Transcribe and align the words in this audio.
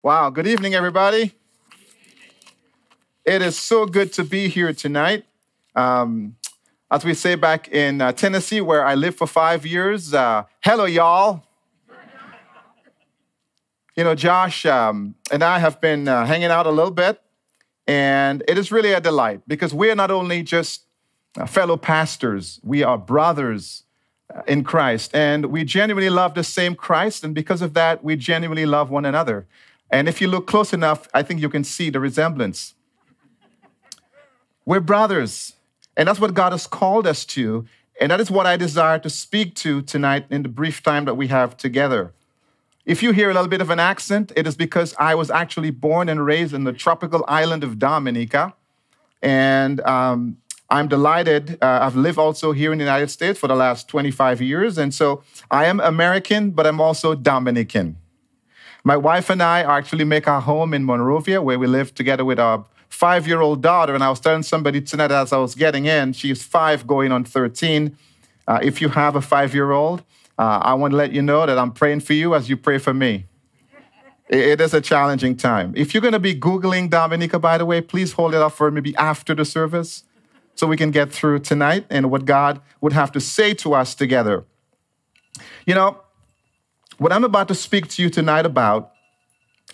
Wow, 0.00 0.30
good 0.30 0.46
evening, 0.46 0.76
everybody. 0.76 1.34
It 3.24 3.42
is 3.42 3.58
so 3.58 3.84
good 3.84 4.12
to 4.12 4.22
be 4.22 4.46
here 4.46 4.72
tonight. 4.72 5.24
Um, 5.74 6.36
as 6.88 7.04
we 7.04 7.14
say 7.14 7.34
back 7.34 7.66
in 7.66 8.00
uh, 8.00 8.12
Tennessee, 8.12 8.60
where 8.60 8.86
I 8.86 8.94
lived 8.94 9.18
for 9.18 9.26
five 9.26 9.66
years, 9.66 10.14
uh, 10.14 10.44
hello, 10.60 10.84
y'all. 10.84 11.42
You 13.96 14.04
know, 14.04 14.14
Josh 14.14 14.64
um, 14.66 15.16
and 15.32 15.42
I 15.42 15.58
have 15.58 15.80
been 15.80 16.06
uh, 16.06 16.26
hanging 16.26 16.52
out 16.52 16.68
a 16.68 16.70
little 16.70 16.92
bit, 16.92 17.20
and 17.88 18.44
it 18.46 18.56
is 18.56 18.70
really 18.70 18.92
a 18.92 19.00
delight 19.00 19.40
because 19.48 19.74
we 19.74 19.90
are 19.90 19.96
not 19.96 20.12
only 20.12 20.44
just 20.44 20.84
uh, 21.36 21.44
fellow 21.44 21.76
pastors, 21.76 22.60
we 22.62 22.84
are 22.84 22.96
brothers 22.96 23.82
uh, 24.32 24.42
in 24.46 24.62
Christ, 24.62 25.12
and 25.12 25.46
we 25.46 25.64
genuinely 25.64 26.08
love 26.08 26.34
the 26.34 26.44
same 26.44 26.76
Christ, 26.76 27.24
and 27.24 27.34
because 27.34 27.62
of 27.62 27.74
that, 27.74 28.04
we 28.04 28.14
genuinely 28.14 28.64
love 28.64 28.90
one 28.90 29.04
another. 29.04 29.48
And 29.90 30.08
if 30.08 30.20
you 30.20 30.28
look 30.28 30.46
close 30.46 30.72
enough, 30.72 31.08
I 31.14 31.22
think 31.22 31.40
you 31.40 31.48
can 31.48 31.64
see 31.64 31.90
the 31.90 32.00
resemblance. 32.00 32.74
We're 34.66 34.80
brothers, 34.80 35.54
and 35.96 36.08
that's 36.08 36.20
what 36.20 36.34
God 36.34 36.52
has 36.52 36.66
called 36.66 37.06
us 37.06 37.24
to. 37.26 37.66
And 38.00 38.12
that 38.12 38.20
is 38.20 38.30
what 38.30 38.46
I 38.46 38.56
desire 38.56 38.98
to 39.00 39.10
speak 39.10 39.54
to 39.56 39.82
tonight 39.82 40.26
in 40.30 40.42
the 40.42 40.48
brief 40.48 40.82
time 40.82 41.04
that 41.06 41.14
we 41.14 41.28
have 41.28 41.56
together. 41.56 42.12
If 42.84 43.02
you 43.02 43.12
hear 43.12 43.30
a 43.30 43.34
little 43.34 43.48
bit 43.48 43.60
of 43.60 43.70
an 43.70 43.80
accent, 43.80 44.32
it 44.36 44.46
is 44.46 44.56
because 44.56 44.94
I 44.98 45.14
was 45.14 45.30
actually 45.30 45.70
born 45.70 46.08
and 46.08 46.24
raised 46.24 46.54
in 46.54 46.64
the 46.64 46.72
tropical 46.72 47.24
island 47.28 47.64
of 47.64 47.78
Dominica. 47.78 48.54
And 49.20 49.80
um, 49.80 50.38
I'm 50.70 50.88
delighted. 50.88 51.58
Uh, 51.62 51.80
I've 51.82 51.96
lived 51.96 52.18
also 52.18 52.52
here 52.52 52.72
in 52.72 52.78
the 52.78 52.84
United 52.84 53.10
States 53.10 53.38
for 53.38 53.46
the 53.46 53.56
last 53.56 53.88
25 53.88 54.40
years. 54.40 54.78
And 54.78 54.94
so 54.94 55.22
I 55.50 55.66
am 55.66 55.80
American, 55.80 56.50
but 56.50 56.66
I'm 56.66 56.80
also 56.80 57.14
Dominican. 57.14 57.96
My 58.88 58.96
wife 58.96 59.28
and 59.28 59.42
I 59.42 59.60
actually 59.60 60.04
make 60.04 60.26
our 60.26 60.40
home 60.40 60.72
in 60.72 60.82
Monrovia, 60.82 61.42
where 61.42 61.58
we 61.58 61.66
live 61.66 61.94
together 61.94 62.24
with 62.24 62.38
our 62.38 62.64
five 62.88 63.26
year 63.26 63.42
old 63.42 63.60
daughter. 63.60 63.94
And 63.94 64.02
I 64.02 64.08
was 64.08 64.18
telling 64.18 64.42
somebody 64.42 64.80
tonight 64.80 65.12
as 65.12 65.30
I 65.30 65.36
was 65.36 65.54
getting 65.54 65.84
in, 65.84 66.14
she's 66.14 66.42
five 66.42 66.86
going 66.86 67.12
on 67.12 67.24
13. 67.24 67.94
Uh, 68.46 68.60
if 68.62 68.80
you 68.80 68.88
have 68.88 69.14
a 69.14 69.20
five 69.20 69.54
year 69.54 69.72
old, 69.72 70.04
uh, 70.38 70.60
I 70.62 70.72
want 70.72 70.92
to 70.92 70.96
let 70.96 71.12
you 71.12 71.20
know 71.20 71.44
that 71.44 71.58
I'm 71.58 71.70
praying 71.70 72.00
for 72.00 72.14
you 72.14 72.34
as 72.34 72.48
you 72.48 72.56
pray 72.56 72.78
for 72.78 72.94
me. 72.94 73.26
it, 74.30 74.58
is 74.58 74.72
a 74.72 74.80
challenging 74.80 75.36
time. 75.36 75.74
If 75.76 75.92
you're 75.92 76.00
going 76.00 76.14
to 76.14 76.18
be 76.18 76.34
Googling 76.34 76.88
Dominica, 76.88 77.38
by 77.38 77.58
the 77.58 77.66
way, 77.66 77.82
please 77.82 78.12
hold 78.12 78.34
it 78.34 78.40
up 78.40 78.52
for 78.52 78.70
maybe 78.70 78.96
after 78.96 79.34
the 79.34 79.44
service 79.44 80.04
so 80.54 80.66
we 80.66 80.78
can 80.78 80.92
get 80.92 81.12
through 81.12 81.40
tonight 81.40 81.84
and 81.90 82.10
what 82.10 82.24
God 82.24 82.62
would 82.80 82.94
have 82.94 83.12
to 83.12 83.20
say 83.20 83.52
to 83.52 83.74
us 83.74 83.94
together. 83.94 84.46
You 85.66 85.74
know, 85.74 86.00
what 86.98 87.12
I'm 87.12 87.24
about 87.24 87.48
to 87.48 87.54
speak 87.54 87.88
to 87.88 88.02
you 88.02 88.10
tonight 88.10 88.44
about 88.44 88.92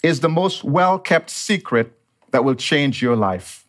is 0.03 0.21
the 0.21 0.29
most 0.29 0.63
well 0.63 0.99
kept 0.99 1.31
secret 1.31 1.93
that 2.31 2.45
will 2.45 2.55
change 2.55 3.03
your 3.03 3.17
life. 3.17 3.67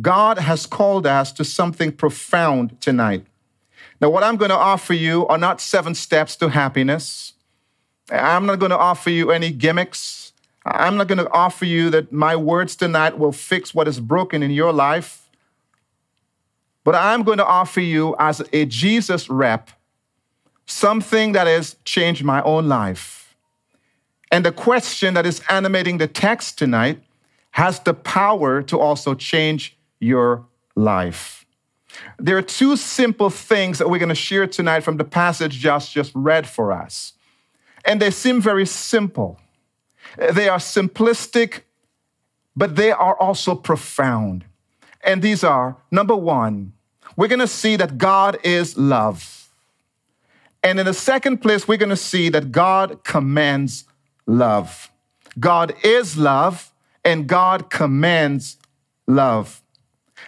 God 0.00 0.38
has 0.38 0.64
called 0.64 1.06
us 1.06 1.32
to 1.32 1.44
something 1.44 1.92
profound 1.92 2.80
tonight. 2.80 3.26
Now, 4.00 4.10
what 4.10 4.22
I'm 4.22 4.36
going 4.36 4.50
to 4.50 4.56
offer 4.56 4.94
you 4.94 5.26
are 5.26 5.38
not 5.38 5.60
seven 5.60 5.94
steps 5.94 6.36
to 6.36 6.48
happiness. 6.48 7.34
I'm 8.10 8.46
not 8.46 8.60
going 8.60 8.70
to 8.70 8.78
offer 8.78 9.10
you 9.10 9.30
any 9.30 9.50
gimmicks. 9.50 10.32
I'm 10.64 10.96
not 10.96 11.08
going 11.08 11.18
to 11.18 11.30
offer 11.30 11.64
you 11.64 11.90
that 11.90 12.12
my 12.12 12.36
words 12.36 12.76
tonight 12.76 13.18
will 13.18 13.32
fix 13.32 13.74
what 13.74 13.88
is 13.88 14.00
broken 14.00 14.42
in 14.42 14.50
your 14.50 14.72
life. 14.72 15.28
But 16.84 16.94
I'm 16.94 17.22
going 17.22 17.38
to 17.38 17.46
offer 17.46 17.80
you, 17.80 18.14
as 18.18 18.42
a 18.52 18.64
Jesus 18.64 19.28
rep, 19.28 19.70
something 20.68 21.32
that 21.32 21.46
has 21.46 21.76
changed 21.84 22.22
my 22.22 22.42
own 22.42 22.68
life. 22.68 23.34
And 24.30 24.44
the 24.44 24.52
question 24.52 25.14
that 25.14 25.26
is 25.26 25.42
animating 25.48 25.98
the 25.98 26.06
text 26.06 26.58
tonight 26.58 27.00
has 27.52 27.80
the 27.80 27.94
power 27.94 28.62
to 28.62 28.78
also 28.78 29.14
change 29.14 29.76
your 29.98 30.46
life. 30.76 31.46
There 32.18 32.36
are 32.36 32.42
two 32.42 32.76
simple 32.76 33.30
things 33.30 33.78
that 33.78 33.88
we're 33.88 33.98
going 33.98 34.10
to 34.10 34.14
share 34.14 34.46
tonight 34.46 34.80
from 34.80 34.98
the 34.98 35.04
passage 35.04 35.54
Josh 35.54 35.92
just 35.92 36.12
read 36.14 36.46
for 36.46 36.70
us. 36.70 37.14
And 37.84 38.00
they 38.00 38.10
seem 38.10 38.40
very 38.40 38.66
simple. 38.66 39.40
They 40.16 40.48
are 40.48 40.58
simplistic, 40.58 41.62
but 42.54 42.76
they 42.76 42.92
are 42.92 43.18
also 43.18 43.54
profound. 43.54 44.44
And 45.02 45.22
these 45.22 45.42
are 45.42 45.78
number 45.90 46.14
one, 46.14 46.74
we're 47.16 47.28
going 47.28 47.38
to 47.40 47.46
see 47.48 47.76
that 47.76 47.96
God 47.96 48.38
is 48.44 48.76
love. 48.76 49.47
And 50.68 50.78
in 50.78 50.84
the 50.84 50.92
second 50.92 51.38
place, 51.38 51.66
we're 51.66 51.78
going 51.78 51.88
to 51.88 51.96
see 51.96 52.28
that 52.28 52.52
God 52.52 53.02
commands 53.02 53.84
love. 54.26 54.92
God 55.40 55.74
is 55.82 56.18
love, 56.18 56.74
and 57.02 57.26
God 57.26 57.70
commands 57.70 58.58
love. 59.06 59.62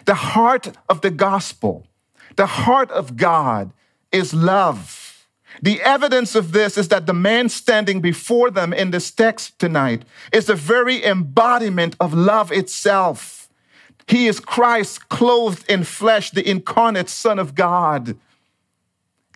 The 0.05 0.15
heart 0.15 0.75
of 0.89 1.01
the 1.01 1.11
gospel, 1.11 1.85
the 2.37 2.47
heart 2.47 2.89
of 2.89 3.17
God 3.17 3.71
is 4.11 4.33
love. 4.33 5.27
The 5.61 5.79
evidence 5.83 6.33
of 6.33 6.53
this 6.53 6.75
is 6.75 6.87
that 6.87 7.05
the 7.05 7.13
man 7.13 7.47
standing 7.47 8.01
before 8.01 8.49
them 8.49 8.73
in 8.73 8.89
this 8.89 9.11
text 9.11 9.59
tonight 9.59 10.05
is 10.33 10.47
the 10.47 10.55
very 10.55 11.05
embodiment 11.05 11.95
of 11.99 12.15
love 12.15 12.51
itself. 12.51 13.47
He 14.07 14.25
is 14.25 14.39
Christ 14.39 15.07
clothed 15.07 15.69
in 15.69 15.83
flesh, 15.83 16.31
the 16.31 16.49
incarnate 16.49 17.09
Son 17.09 17.37
of 17.37 17.53
God 17.53 18.17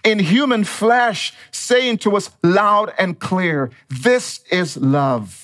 in 0.05 0.19
human 0.19 0.63
flesh, 0.63 1.33
saying 1.51 1.97
to 1.97 2.16
us 2.16 2.29
loud 2.43 2.93
and 2.97 3.19
clear, 3.19 3.71
This 3.89 4.41
is 4.49 4.77
love. 4.77 5.41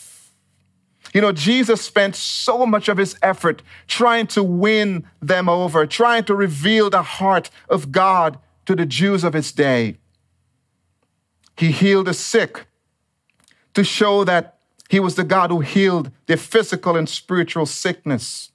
You 1.13 1.19
know, 1.19 1.33
Jesus 1.33 1.81
spent 1.81 2.15
so 2.15 2.65
much 2.65 2.87
of 2.87 2.97
his 2.97 3.17
effort 3.21 3.61
trying 3.87 4.27
to 4.27 4.43
win 4.43 5.05
them 5.21 5.49
over, 5.49 5.85
trying 5.85 6.23
to 6.25 6.35
reveal 6.35 6.89
the 6.89 7.01
heart 7.01 7.49
of 7.67 7.91
God 7.91 8.37
to 8.65 8.75
the 8.75 8.85
Jews 8.85 9.25
of 9.25 9.33
his 9.33 9.51
day. 9.51 9.97
He 11.57 11.71
healed 11.71 12.07
the 12.07 12.13
sick 12.13 12.65
to 13.73 13.83
show 13.83 14.23
that 14.23 14.59
he 14.89 14.99
was 14.99 15.15
the 15.15 15.23
God 15.23 15.51
who 15.51 15.59
healed 15.59 16.11
their 16.27 16.37
physical 16.37 16.95
and 16.95 17.09
spiritual 17.09 17.65
sickness. 17.65 18.51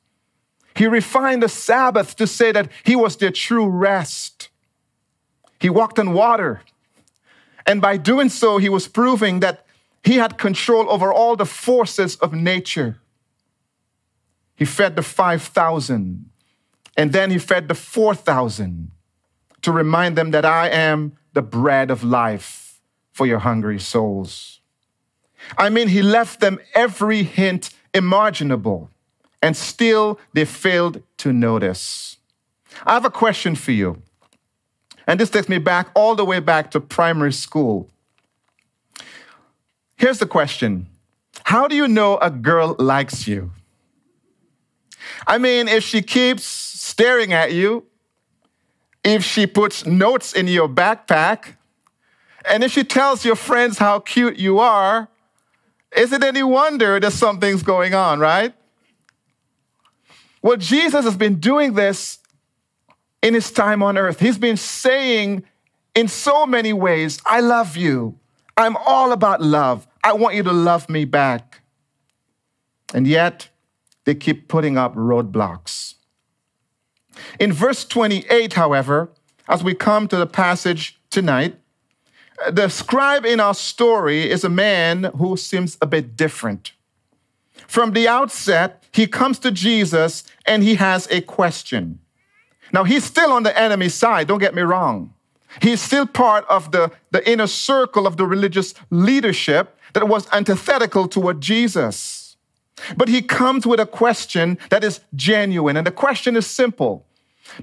He 0.75 0.87
refined 0.87 1.43
the 1.43 1.49
Sabbath 1.49 2.17
to 2.17 2.27
say 2.27 2.53
that 2.53 2.71
he 2.85 2.97
was 2.97 3.17
their 3.17 3.31
true 3.31 3.67
rest. 3.67 4.36
He 5.59 5.71
walked 5.71 5.99
on 5.99 6.13
water. 6.13 6.63
And 7.67 7.81
by 7.81 7.97
doing 7.97 8.29
so, 8.29 8.59
he 8.59 8.69
was 8.69 8.89
proving 8.89 9.41
that 9.41 9.67
he 10.05 10.15
had 10.15 10.39
control 10.39 10.89
over 10.91 11.13
all 11.13 11.35
the 11.37 11.47
forces 11.47 12.17
of 12.17 12.33
nature. 12.33 12.99
He 14.55 14.65
fed 14.65 14.97
the 14.97 15.03
5,000, 15.03 16.31
and 16.97 17.13
then 17.13 17.31
he 17.31 17.39
fed 17.39 17.69
the 17.69 17.75
4,000 17.75 18.91
to 19.63 19.73
remind 19.73 20.17
them 20.17 20.31
that 20.31 20.45
I 20.45 20.69
am 20.69 21.17
the 21.33 21.43
bread 21.43 21.91
of 21.91 22.05
life 22.05 22.81
for 23.13 23.27
your 23.27 23.41
hungry 23.41 23.79
souls. 23.79 24.61
I 25.59 25.69
mean, 25.69 25.89
he 25.89 26.03
left 26.03 26.41
them 26.41 26.59
every 26.75 27.23
hint 27.23 27.71
imaginable, 27.93 28.91
and 29.43 29.57
still 29.57 30.19
they 30.33 30.45
failed 30.45 31.03
to 31.19 31.33
notice. 31.33 32.17
I 32.85 32.95
have 32.95 33.05
a 33.05 33.11
question 33.11 33.55
for 33.57 33.73
you. 33.73 34.03
And 35.07 35.21
this 35.21 35.31
takes 35.31 35.49
me 35.49 35.59
back 35.59 35.89
all 35.95 36.15
the 36.15 36.25
way 36.25 36.41
back 36.41 36.71
to 36.73 36.81
primary 36.81 37.33
school. 37.33 37.89
Here's 39.97 40.19
the 40.19 40.27
question 40.27 40.87
How 41.45 41.69
do 41.69 41.77
you 41.77 41.89
know 41.89 42.19
a 42.19 42.31
girl 42.31 42.77
likes 42.79 43.27
you? 43.27 43.53
I 45.27 45.39
mean, 45.39 45.69
if 45.69 45.85
she 45.85 46.03
keeps 46.03 46.45
staring 46.45 47.33
at 47.33 47.53
you, 47.53 47.85
if 49.05 49.25
she 49.25 49.47
puts 49.47 49.87
notes 49.87 50.33
in 50.33 50.49
your 50.49 50.69
backpack, 50.69 51.55
and 52.49 52.65
if 52.65 52.73
she 52.73 52.85
tells 52.85 53.25
your 53.25 53.37
friends 53.37 53.79
how 53.79 54.01
cute 54.01 54.37
you 54.37 54.59
are, 54.59 55.09
is 55.97 56.13
it 56.13 56.23
any 56.23 56.43
wonder 56.43 56.99
that 56.99 57.13
something's 57.13 57.63
going 57.63 57.95
on, 57.95 58.19
right? 58.19 58.53
Well, 60.43 60.57
Jesus 60.57 61.05
has 61.05 61.17
been 61.17 61.37
doing 61.37 61.75
this 61.75 62.19
in 63.23 63.35
his 63.35 63.51
time 63.51 63.83
on 63.83 63.97
earth. 63.99 64.21
He's 64.21 64.39
been 64.39 64.57
saying 64.57 65.45
in 65.95 66.09
so 66.09 66.47
many 66.47 66.73
ways, 66.73 67.21
I 67.25 67.41
love 67.41 67.77
you. 67.77 68.19
I'm 68.57 68.77
all 68.77 69.13
about 69.13 69.41
love. 69.41 69.87
I 70.05 70.13
want 70.13 70.35
you 70.35 70.43
to 70.45 70.53
love 70.53 70.89
me 70.89 71.05
back. 71.05 71.63
And 72.95 73.07
yet, 73.07 73.49
they 74.05 74.15
keep 74.15 74.49
putting 74.49 74.79
up 74.79 74.95
roadblocks. 74.95 75.95
In 77.41 77.53
verse 77.53 77.85
28, 77.85 78.53
however, 78.53 79.11
as 79.49 79.65
we 79.65 79.75
come 79.75 80.07
to 80.09 80.17
the 80.17 80.27
passage 80.27 80.99
tonight, 81.11 81.57
the 82.51 82.69
scribe 82.69 83.25
in 83.25 83.41
our 83.41 83.55
story 83.55 84.31
is 84.31 84.45
a 84.45 84.49
man 84.49 85.05
who 85.17 85.37
seems 85.37 85.79
a 85.81 85.87
bit 85.87 86.17
different. 86.17 86.73
From 87.67 87.93
the 87.93 88.07
outset, 88.07 88.85
he 88.93 89.07
comes 89.07 89.39
to 89.41 89.51
Jesus 89.51 90.25
and 90.47 90.63
he 90.63 90.77
has 90.77 91.09
a 91.11 91.21
question. 91.23 91.99
Now, 92.77 92.85
he's 92.85 93.05
still 93.05 93.33
on 93.33 93.43
the 93.43 93.59
enemy 93.59 93.89
side, 93.89 94.29
don't 94.29 94.39
get 94.39 94.55
me 94.55 94.61
wrong. 94.61 95.15
He's 95.63 95.81
still 95.81 96.07
part 96.07 96.45
of 96.47 96.73
the, 96.73 96.91
the 97.11 97.27
inner 97.27 97.47
circle 97.47 98.07
of 98.07 98.19
the 98.19 98.27
religious 98.27 98.75
leadership 98.91 99.79
that 99.95 100.07
was 100.07 100.29
antithetical 100.31 101.09
toward 101.09 101.41
Jesus. 101.41 102.37
But 102.95 103.09
he 103.09 103.23
comes 103.23 103.67
with 103.67 103.81
a 103.81 103.87
question 103.87 104.59
that 104.69 104.85
is 104.85 105.01
genuine, 105.15 105.79
and 105.79 105.87
the 105.87 105.91
question 105.91 106.37
is 106.37 106.47
simple. 106.47 107.07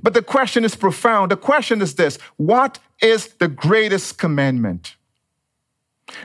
But 0.02 0.16
the 0.16 0.24
question 0.24 0.66
is 0.66 0.76
profound. 0.76 1.30
The 1.30 1.38
question 1.38 1.84
is 1.84 1.94
this 1.94 2.18
What 2.38 2.80
is 3.00 3.28
the 3.38 3.48
greatest 3.48 4.18
commandment? 4.18 4.96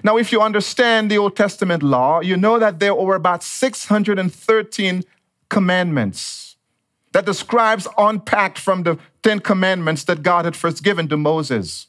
Now, 0.02 0.16
if 0.16 0.32
you 0.32 0.40
understand 0.40 1.10
the 1.10 1.18
Old 1.18 1.36
Testament 1.36 1.82
law, 1.82 2.20
you 2.20 2.38
know 2.38 2.58
that 2.58 2.80
there 2.80 2.94
were 2.94 3.16
about 3.16 3.42
613 3.42 5.04
commandments 5.50 6.47
that 7.12 7.26
the 7.26 7.34
scribes 7.34 7.88
unpacked 7.96 8.58
from 8.58 8.82
the 8.82 8.98
Ten 9.22 9.40
Commandments 9.40 10.04
that 10.04 10.22
God 10.22 10.44
had 10.44 10.56
first 10.56 10.82
given 10.82 11.08
to 11.08 11.16
Moses. 11.16 11.86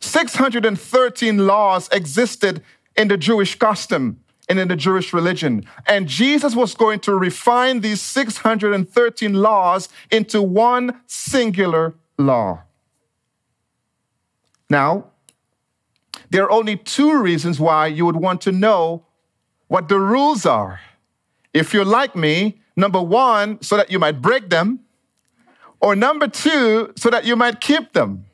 613 0.00 1.46
laws 1.46 1.88
existed 1.92 2.62
in 2.96 3.08
the 3.08 3.16
Jewish 3.16 3.58
custom 3.58 4.20
and 4.48 4.58
in 4.58 4.68
the 4.68 4.76
Jewish 4.76 5.12
religion. 5.12 5.64
And 5.86 6.08
Jesus 6.08 6.54
was 6.54 6.74
going 6.74 7.00
to 7.00 7.14
refine 7.14 7.80
these 7.80 8.02
613 8.02 9.34
laws 9.34 9.88
into 10.10 10.42
one 10.42 11.00
singular 11.06 11.94
law. 12.18 12.62
Now, 14.68 15.06
there 16.30 16.44
are 16.44 16.50
only 16.50 16.76
two 16.76 17.20
reasons 17.20 17.58
why 17.58 17.88
you 17.88 18.06
would 18.06 18.16
want 18.16 18.40
to 18.42 18.52
know 18.52 19.04
what 19.68 19.88
the 19.88 19.98
rules 19.98 20.46
are. 20.46 20.80
If 21.52 21.74
you're 21.74 21.84
like 21.84 22.14
me, 22.14 22.60
number 22.80 23.00
one, 23.00 23.60
so 23.62 23.76
that 23.76 23.90
you 23.90 23.98
might 23.98 24.20
break 24.20 24.50
them, 24.50 24.80
or 25.80 25.94
number 25.94 26.26
two, 26.26 26.92
so 26.96 27.10
that 27.10 27.24
you 27.24 27.36
might 27.36 27.60
keep 27.60 27.92
them. 27.92 28.26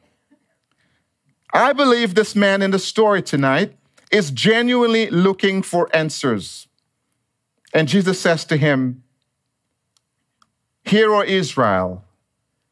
I 1.52 1.72
believe 1.72 2.14
this 2.14 2.34
man 2.34 2.62
in 2.62 2.70
the 2.70 2.78
story 2.78 3.22
tonight 3.22 3.76
is 4.10 4.30
genuinely 4.30 5.10
looking 5.10 5.62
for 5.62 5.88
answers. 5.94 6.68
And 7.72 7.88
Jesus 7.88 8.20
says 8.20 8.44
to 8.46 8.56
him, 8.56 9.02
Hear, 10.84 11.12
O 11.12 11.22
Israel, 11.22 12.04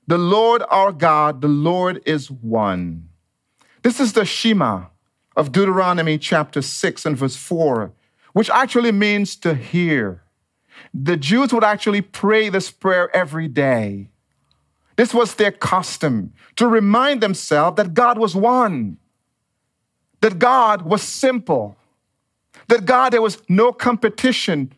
the 0.06 0.18
Lord 0.18 0.62
our 0.70 0.92
God, 0.92 1.40
the 1.40 1.48
Lord 1.48 2.02
is 2.06 2.30
one. 2.30 3.08
This 3.82 4.00
is 4.00 4.12
the 4.12 4.24
Shema 4.24 4.86
of 5.36 5.50
Deuteronomy 5.50 6.18
chapter 6.18 6.62
6 6.62 7.06
and 7.06 7.16
verse 7.16 7.36
4, 7.36 7.92
which 8.32 8.50
actually 8.50 8.92
means 8.92 9.36
to 9.36 9.54
hear. 9.54 10.23
The 10.92 11.16
Jews 11.16 11.52
would 11.52 11.64
actually 11.64 12.02
pray 12.02 12.48
this 12.48 12.70
prayer 12.70 13.14
every 13.14 13.48
day. 13.48 14.08
This 14.96 15.12
was 15.12 15.34
their 15.34 15.50
custom 15.50 16.32
to 16.56 16.68
remind 16.68 17.20
themselves 17.20 17.76
that 17.76 17.94
God 17.94 18.16
was 18.16 18.36
one, 18.36 18.98
that 20.20 20.38
God 20.38 20.82
was 20.82 21.02
simple, 21.02 21.76
that 22.68 22.86
God, 22.86 23.12
there 23.12 23.22
was 23.22 23.42
no 23.48 23.72
competition 23.72 24.72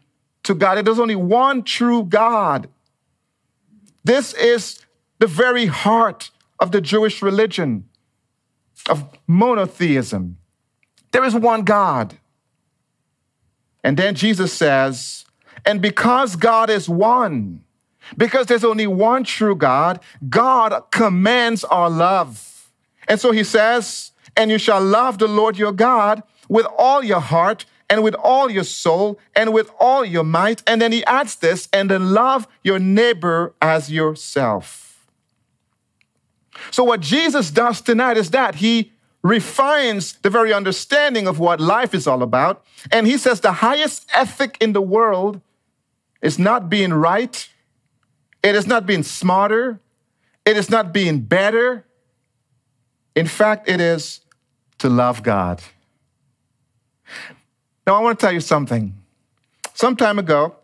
to 0.44 0.54
God. 0.54 0.76
That 0.76 0.86
there's 0.86 0.98
only 0.98 1.16
one 1.16 1.62
true 1.62 2.04
God. 2.04 2.68
This 4.04 4.32
is 4.34 4.84
the 5.18 5.26
very 5.26 5.66
heart 5.66 6.30
of 6.58 6.72
the 6.72 6.80
Jewish 6.80 7.20
religion, 7.20 7.88
of 8.88 9.04
monotheism. 9.26 10.38
There 11.12 11.24
is 11.24 11.34
one 11.34 11.62
God. 11.62 12.16
And 13.84 13.96
then 13.96 14.14
Jesus 14.14 14.52
says, 14.52 15.25
and 15.66 15.82
because 15.82 16.36
God 16.36 16.70
is 16.70 16.88
one, 16.88 17.64
because 18.16 18.46
there's 18.46 18.64
only 18.64 18.86
one 18.86 19.24
true 19.24 19.56
God, 19.56 20.00
God 20.28 20.80
commands 20.92 21.64
our 21.64 21.90
love. 21.90 22.70
And 23.08 23.20
so 23.20 23.32
he 23.32 23.44
says, 23.44 24.12
and 24.36 24.50
you 24.50 24.58
shall 24.58 24.80
love 24.80 25.18
the 25.18 25.28
Lord 25.28 25.58
your 25.58 25.72
God 25.72 26.22
with 26.48 26.66
all 26.78 27.02
your 27.02 27.20
heart 27.20 27.64
and 27.90 28.02
with 28.02 28.14
all 28.14 28.50
your 28.50 28.64
soul 28.64 29.18
and 29.34 29.52
with 29.52 29.70
all 29.80 30.04
your 30.04 30.24
might. 30.24 30.62
And 30.66 30.80
then 30.80 30.92
he 30.92 31.04
adds 31.04 31.36
this, 31.36 31.68
and 31.72 31.90
then 31.90 32.12
love 32.12 32.46
your 32.62 32.78
neighbor 32.78 33.54
as 33.60 33.90
yourself. 33.90 35.06
So, 36.70 36.84
what 36.84 37.00
Jesus 37.00 37.50
does 37.50 37.80
tonight 37.80 38.16
is 38.16 38.30
that 38.30 38.56
he 38.56 38.92
refines 39.22 40.14
the 40.22 40.30
very 40.30 40.52
understanding 40.52 41.26
of 41.26 41.38
what 41.38 41.60
life 41.60 41.94
is 41.94 42.06
all 42.06 42.22
about. 42.22 42.64
And 42.92 43.06
he 43.06 43.18
says 43.18 43.40
the 43.40 43.52
highest 43.52 44.08
ethic 44.14 44.56
in 44.60 44.72
the 44.72 44.80
world 44.80 45.40
is 46.22 46.38
not 46.38 46.68
being 46.68 46.92
right, 46.92 47.48
it 48.42 48.54
is 48.54 48.66
not 48.66 48.86
being 48.86 49.02
smarter, 49.02 49.80
it 50.44 50.56
is 50.56 50.70
not 50.70 50.92
being 50.92 51.20
better. 51.20 51.84
In 53.14 53.26
fact, 53.26 53.68
it 53.68 53.80
is 53.80 54.20
to 54.78 54.88
love 54.88 55.22
God. 55.22 55.62
Now, 57.86 57.94
I 57.96 58.00
want 58.00 58.18
to 58.18 58.26
tell 58.26 58.32
you 58.32 58.40
something. 58.40 58.94
Some 59.74 59.96
time 59.96 60.18
ago, 60.18 60.56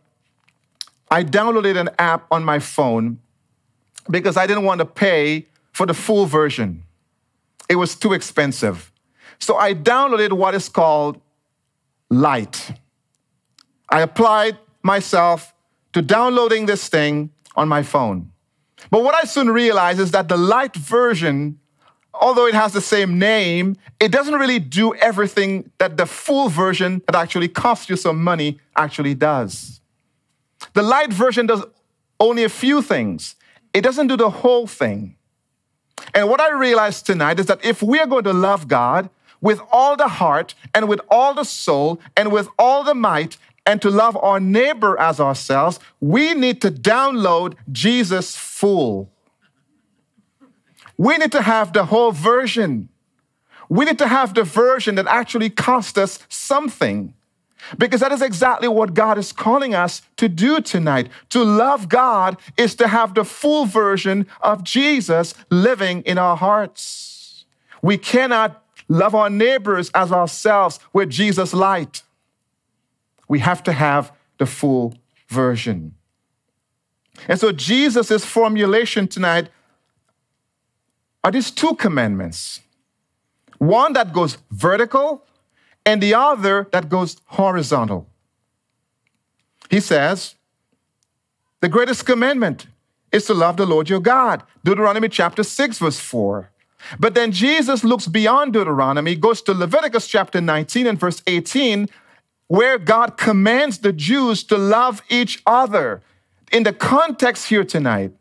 I 1.11 1.25
downloaded 1.25 1.77
an 1.77 1.91
app 1.99 2.27
on 2.31 2.45
my 2.45 2.59
phone 2.59 3.19
because 4.11 4.37
I 4.37 4.47
didn't 4.47 4.65
want 4.65 4.81
to 4.81 4.87
pay 4.87 5.47
for 5.73 5.87
the 5.87 5.95
full 5.95 6.27
version. 6.27 6.85
It 7.69 7.77
was 7.77 7.95
too 7.95 8.13
expensive. 8.13 8.93
So 9.39 9.57
I 9.57 9.75
downloaded 9.75 10.33
what 10.33 10.55
is 10.55 10.69
called 10.69 11.21
Light. 12.11 12.73
I 13.89 14.01
applied 14.01 14.59
myself 14.83 15.55
to 15.93 16.03
downloading 16.03 16.67
this 16.67 16.89
thing 16.89 17.31
on 17.57 17.69
my 17.69 17.83
phone. 17.83 18.33
But 18.91 19.05
what 19.05 19.15
I 19.15 19.27
soon 19.27 19.51
realized 19.51 20.01
is 20.01 20.11
that 20.13 20.29
the 20.29 20.37
light 20.37 20.75
version, 20.75 21.59
although 22.15 22.47
it 22.47 22.55
has 22.55 22.73
the 22.73 22.81
same 22.81 23.19
name, 23.19 23.77
it 24.01 24.11
doesn't 24.11 24.35
really 24.35 24.59
do 24.59 24.95
everything 24.97 25.71
that 25.79 25.97
the 25.97 26.07
full 26.07 26.49
version 26.49 27.03
that 27.07 27.15
actually 27.15 27.49
costs 27.49 27.89
you 27.89 27.97
some 27.97 28.23
money 28.23 28.59
actually 28.77 29.15
does. 29.15 29.81
The 30.75 30.83
light 30.83 31.13
version 31.13 31.47
does 31.47 31.65
only 32.19 32.45
a 32.45 32.49
few 32.49 32.83
things. 32.83 33.37
It 33.75 33.83
doesn't 33.83 34.07
do 34.07 34.17
the 34.17 34.31
whole 34.31 34.67
thing. 34.67 35.17
And 36.15 36.29
what 36.29 36.41
I 36.41 36.53
realized 36.53 37.07
tonight 37.07 37.39
is 37.39 37.47
that 37.47 37.65
if 37.65 37.83
we 37.83 37.99
are 37.99 38.07
going 38.07 38.25
to 38.25 38.33
love 38.33 38.69
God 38.69 39.09
with 39.41 39.61
all 39.71 39.97
the 39.97 40.09
heart 40.09 40.55
and 40.75 40.89
with 40.89 41.01
all 41.11 41.35
the 41.35 41.45
soul 41.45 42.01
and 42.17 42.33
with 42.33 42.49
all 42.59 42.85
the 42.85 42.95
might 42.95 43.37
and 43.65 43.81
to 43.83 43.91
love 43.91 44.17
our 44.17 44.41
neighbor 44.41 44.99
as 44.99 45.21
ourselves, 45.21 45.79
we 46.01 46.35
need 46.35 46.61
to 46.63 46.71
download 46.71 47.55
Jesus 47.71 48.37
full. 48.37 49.11
We 50.99 51.17
need 51.19 51.33
to 51.33 51.43
have 51.43 51.73
the 51.73 51.87
whole 51.87 52.13
version. 52.13 52.89
We 53.69 53.85
need 53.85 53.99
to 53.99 54.09
have 54.09 54.35
the 54.35 54.45
version 54.45 54.97
that 54.97 55.07
actually 55.07 55.51
costs 55.51 55.97
us 55.97 56.19
something. 56.29 57.15
Because 57.79 58.01
that 58.01 58.11
is 58.13 58.23
exactly 58.23 58.67
what 58.67 58.93
God 58.93 59.19
is 59.19 59.31
calling 59.31 59.75
us 59.75 60.03
to 60.17 60.29
do 60.29 60.61
tonight. 60.61 61.09
To 61.31 61.45
love 61.45 61.89
God 61.89 62.37
is 62.57 62.75
to 62.77 62.89
have 62.89 63.15
the 63.15 63.25
full 63.25 63.67
version 63.67 64.27
of 64.41 64.65
Jesus 64.65 65.35
living 65.49 66.03
in 66.03 66.19
our 66.19 66.37
hearts. 66.37 67.45
We 67.81 67.99
cannot 67.99 68.65
love 68.89 69.15
our 69.15 69.31
neighbors 69.31 69.91
as 69.95 70.11
ourselves 70.11 70.81
with 70.93 71.09
Jesus' 71.11 71.55
light. 71.55 72.03
We 73.29 73.39
have 73.41 73.63
to 73.65 73.73
have 73.73 74.13
the 74.39 74.47
full 74.47 74.95
version. 75.29 75.95
And 77.29 77.39
so 77.39 77.53
Jesus' 77.53 78.25
formulation 78.25 79.09
tonight 79.09 79.49
are 81.25 81.31
these 81.31 81.51
two 81.51 81.75
commandments 81.75 82.61
one 83.59 83.93
that 83.93 84.13
goes 84.13 84.39
vertical 84.51 85.25
and 85.87 86.03
the 86.03 86.15
other 86.15 86.67
that 86.73 86.89
goes 86.89 87.17
horizontal. 87.27 88.09
He 89.71 89.79
says, 89.79 90.35
the 91.61 91.69
greatest 91.69 92.05
commandment 92.05 92.67
is 93.13 93.25
to 93.27 93.35
love 93.35 93.57
the 93.57 93.67
Lord 93.67 93.89
your 93.89 94.01
God. 94.01 94.43
Deuteronomy 94.65 95.09
chapter 95.09 95.45
6, 95.45 95.79
verse 95.79 96.01
4. 96.01 96.51
But 96.99 97.15
then 97.15 97.31
Jesus 97.31 97.85
looks 97.85 98.09
beyond 98.09 98.53
Deuteronomy, 98.53 99.15
goes 99.15 99.41
to 99.43 99.55
Leviticus 99.55 100.09
chapter 100.09 100.41
19 100.41 100.89
and 100.89 100.99
verse 100.99 101.23
18, 101.29 101.89
where 102.53 102.77
God 102.77 103.17
commands 103.17 103.79
the 103.79 103.95
Jews 103.95 104.45
to 104.45 104.59
love 104.59 105.01
each 105.09 105.43
other. 105.47 106.03
In 106.53 106.65
the 106.65 106.75
context 106.75 107.49
here 107.49 107.65
tonight, 107.65 108.13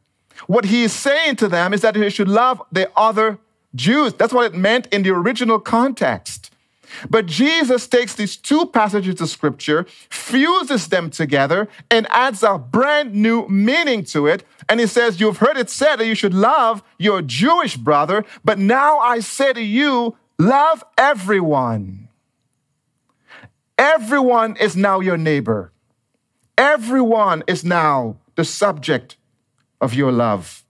what 0.48 0.64
he 0.64 0.84
is 0.84 0.94
saying 0.94 1.36
to 1.36 1.50
them 1.50 1.74
is 1.74 1.82
that 1.82 1.96
they 1.96 2.10
should 2.10 2.30
love 2.30 2.62
the 2.72 2.90
other 2.96 3.40
Jews. 3.76 4.14
That's 4.14 4.32
what 4.32 4.46
it 4.46 4.58
meant 4.58 4.88
in 4.88 5.04
the 5.04 5.10
original 5.10 5.60
context. 5.60 6.50
But 7.10 7.26
Jesus 7.26 7.90
takes 7.90 8.16
these 8.16 8.38
two 8.38 8.68
passages 8.68 9.20
of 9.20 9.28
scripture, 9.28 9.86
fuses 10.10 10.88
them 10.88 11.10
together, 11.10 11.68
and 11.90 12.08
adds 12.10 12.42
a 12.42 12.58
brand 12.58 13.14
new 13.14 13.46
meaning 13.50 14.06
to 14.06 14.28
it. 14.28 14.46
And 14.70 14.80
he 14.80 14.88
says, 14.88 15.20
You've 15.20 15.40
heard 15.40 15.58
it 15.58 15.70
said 15.70 15.98
that 15.98 16.08
you 16.08 16.16
should 16.16 16.34
love 16.34 16.84
your 16.98 17.22
Jewish 17.22 17.76
brother, 17.76 18.24
but 18.46 18.58
now 18.58 18.98
I 19.00 19.20
say 19.20 19.52
to 19.52 19.62
you, 19.62 20.16
love 20.40 20.86
everyone. 20.98 22.01
Everyone 23.82 24.58
is 24.58 24.76
now 24.76 25.00
your 25.00 25.18
neighbor. 25.18 25.72
Everyone 26.56 27.44
is 27.48 27.66
now 27.66 28.18
the 28.36 28.46
subject 28.46 29.18
of 29.82 29.96
your 29.96 30.12
love. 30.12 30.64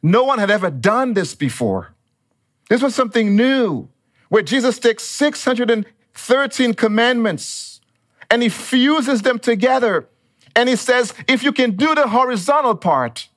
No 0.00 0.22
one 0.22 0.38
had 0.38 0.48
ever 0.48 0.70
done 0.70 1.14
this 1.14 1.34
before. 1.34 1.92
This 2.68 2.82
was 2.82 2.94
something 2.94 3.34
new, 3.34 3.88
where 4.28 4.44
Jesus 4.44 4.78
takes 4.78 5.02
613 5.02 6.74
commandments 6.74 7.80
and 8.30 8.44
he 8.44 8.48
fuses 8.48 9.22
them 9.22 9.40
together. 9.40 10.08
And 10.54 10.68
he 10.68 10.76
says, 10.76 11.12
if 11.26 11.42
you 11.42 11.50
can 11.50 11.72
do 11.72 11.96
the 11.96 12.06
horizontal 12.06 12.76
part, 12.76 13.28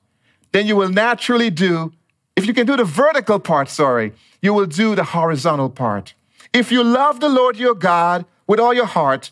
then 0.52 0.68
you 0.68 0.76
will 0.76 0.88
naturally 0.88 1.50
do, 1.50 1.92
if 2.36 2.46
you 2.46 2.54
can 2.54 2.64
do 2.64 2.76
the 2.76 2.84
vertical 2.84 3.40
part, 3.40 3.68
sorry, 3.68 4.12
you 4.40 4.54
will 4.54 4.66
do 4.66 4.94
the 4.94 5.02
horizontal 5.02 5.68
part. 5.68 6.14
If 6.52 6.70
you 6.70 6.84
love 6.84 7.18
the 7.18 7.28
Lord 7.28 7.56
your 7.56 7.74
God 7.74 8.24
with 8.46 8.60
all 8.60 8.74
your 8.74 8.86
heart, 8.86 9.30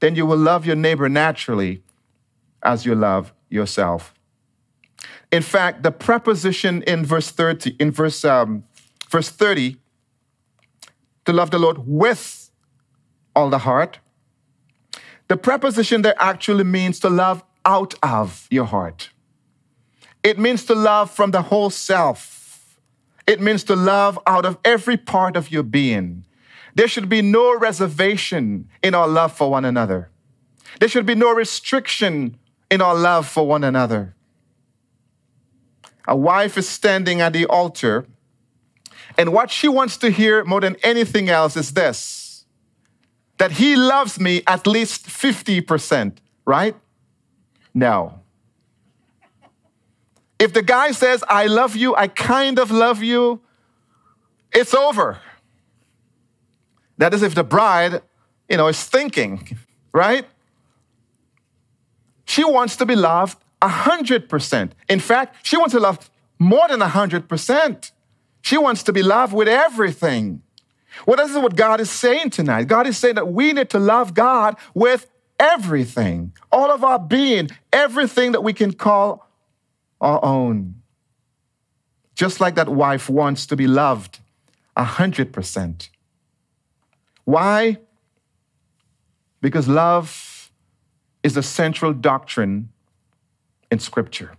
then 0.00 0.16
you 0.16 0.26
will 0.26 0.38
love 0.38 0.66
your 0.66 0.76
neighbor 0.76 1.08
naturally 1.08 1.82
as 2.62 2.84
you 2.86 2.94
love 2.94 3.32
yourself. 3.48 4.14
In 5.30 5.42
fact, 5.42 5.82
the 5.82 5.90
preposition 5.90 6.82
in 6.82 7.04
verse 7.04 7.30
30, 7.30 7.76
in 7.78 7.90
verse, 7.90 8.24
um, 8.24 8.64
verse 9.08 9.28
30, 9.28 9.76
to 11.24 11.32
love 11.32 11.50
the 11.50 11.58
Lord 11.58 11.78
with 11.86 12.50
all 13.34 13.50
the 13.50 13.58
heart, 13.58 13.98
the 15.28 15.36
preposition 15.36 16.02
there 16.02 16.14
actually 16.18 16.64
means 16.64 17.00
to 17.00 17.10
love 17.10 17.42
out 17.64 17.94
of 18.02 18.46
your 18.50 18.66
heart. 18.66 19.10
It 20.22 20.38
means 20.38 20.64
to 20.66 20.74
love 20.74 21.10
from 21.10 21.30
the 21.30 21.42
whole 21.42 21.70
self. 21.70 22.78
It 23.26 23.40
means 23.40 23.64
to 23.64 23.76
love 23.76 24.18
out 24.26 24.44
of 24.44 24.58
every 24.64 24.96
part 24.96 25.36
of 25.36 25.50
your 25.50 25.62
being. 25.62 26.23
There 26.74 26.88
should 26.88 27.08
be 27.08 27.22
no 27.22 27.56
reservation 27.56 28.68
in 28.82 28.94
our 28.94 29.06
love 29.06 29.32
for 29.32 29.50
one 29.50 29.64
another. 29.64 30.10
There 30.80 30.88
should 30.88 31.06
be 31.06 31.14
no 31.14 31.32
restriction 31.32 32.36
in 32.70 32.82
our 32.82 32.94
love 32.94 33.28
for 33.28 33.46
one 33.46 33.62
another. 33.62 34.14
A 36.06 36.16
wife 36.16 36.58
is 36.58 36.68
standing 36.68 37.20
at 37.20 37.32
the 37.32 37.46
altar, 37.46 38.06
and 39.16 39.32
what 39.32 39.50
she 39.50 39.68
wants 39.68 39.96
to 39.98 40.10
hear 40.10 40.44
more 40.44 40.60
than 40.60 40.76
anything 40.82 41.28
else 41.28 41.56
is 41.56 41.72
this 41.72 42.24
that 43.38 43.52
he 43.52 43.74
loves 43.74 44.20
me 44.20 44.42
at 44.46 44.64
least 44.64 45.06
50%, 45.06 46.18
right? 46.44 46.76
No. 47.74 48.20
If 50.38 50.52
the 50.52 50.62
guy 50.62 50.92
says, 50.92 51.24
I 51.28 51.46
love 51.46 51.74
you, 51.74 51.96
I 51.96 52.06
kind 52.06 52.60
of 52.60 52.70
love 52.70 53.02
you, 53.02 53.40
it's 54.52 54.72
over. 54.72 55.18
That 56.98 57.14
is 57.14 57.22
if 57.22 57.34
the 57.34 57.44
bride, 57.44 58.02
you 58.48 58.56
know, 58.56 58.68
is 58.68 58.82
thinking, 58.84 59.58
right? 59.92 60.26
She 62.26 62.44
wants 62.44 62.76
to 62.76 62.86
be 62.86 62.96
loved 62.96 63.38
100%. 63.62 64.70
In 64.88 65.00
fact, 65.00 65.46
she 65.46 65.56
wants 65.56 65.72
to 65.72 65.80
love 65.80 66.10
more 66.38 66.68
than 66.68 66.80
100%. 66.80 67.90
She 68.42 68.58
wants 68.58 68.82
to 68.84 68.92
be 68.92 69.02
loved 69.02 69.32
with 69.32 69.48
everything. 69.48 70.42
Well, 71.06 71.16
this 71.16 71.30
is 71.30 71.38
what 71.38 71.56
God 71.56 71.80
is 71.80 71.90
saying 71.90 72.30
tonight. 72.30 72.64
God 72.64 72.86
is 72.86 72.96
saying 72.96 73.16
that 73.16 73.28
we 73.28 73.52
need 73.52 73.70
to 73.70 73.78
love 73.78 74.14
God 74.14 74.56
with 74.74 75.10
everything, 75.38 76.32
all 76.52 76.70
of 76.70 76.84
our 76.84 76.98
being, 76.98 77.50
everything 77.72 78.32
that 78.32 78.42
we 78.42 78.52
can 78.52 78.72
call 78.72 79.28
our 80.00 80.24
own. 80.24 80.76
Just 82.14 82.40
like 82.40 82.54
that 82.54 82.68
wife 82.68 83.10
wants 83.10 83.46
to 83.46 83.56
be 83.56 83.66
loved 83.66 84.20
100%. 84.76 85.88
Why? 87.24 87.78
Because 89.40 89.68
love 89.68 90.50
is 91.22 91.34
the 91.34 91.42
central 91.42 91.92
doctrine 91.92 92.70
in 93.70 93.78
Scripture. 93.78 94.32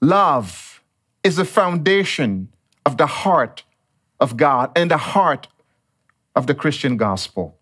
Love 0.00 0.82
is 1.22 1.36
the 1.36 1.44
foundation 1.44 2.48
of 2.84 2.96
the 2.96 3.06
heart 3.06 3.64
of 4.20 4.36
God 4.36 4.70
and 4.76 4.90
the 4.90 4.96
heart 4.96 5.48
of 6.34 6.46
the 6.46 6.54
Christian 6.54 6.96
gospel. 6.96 7.56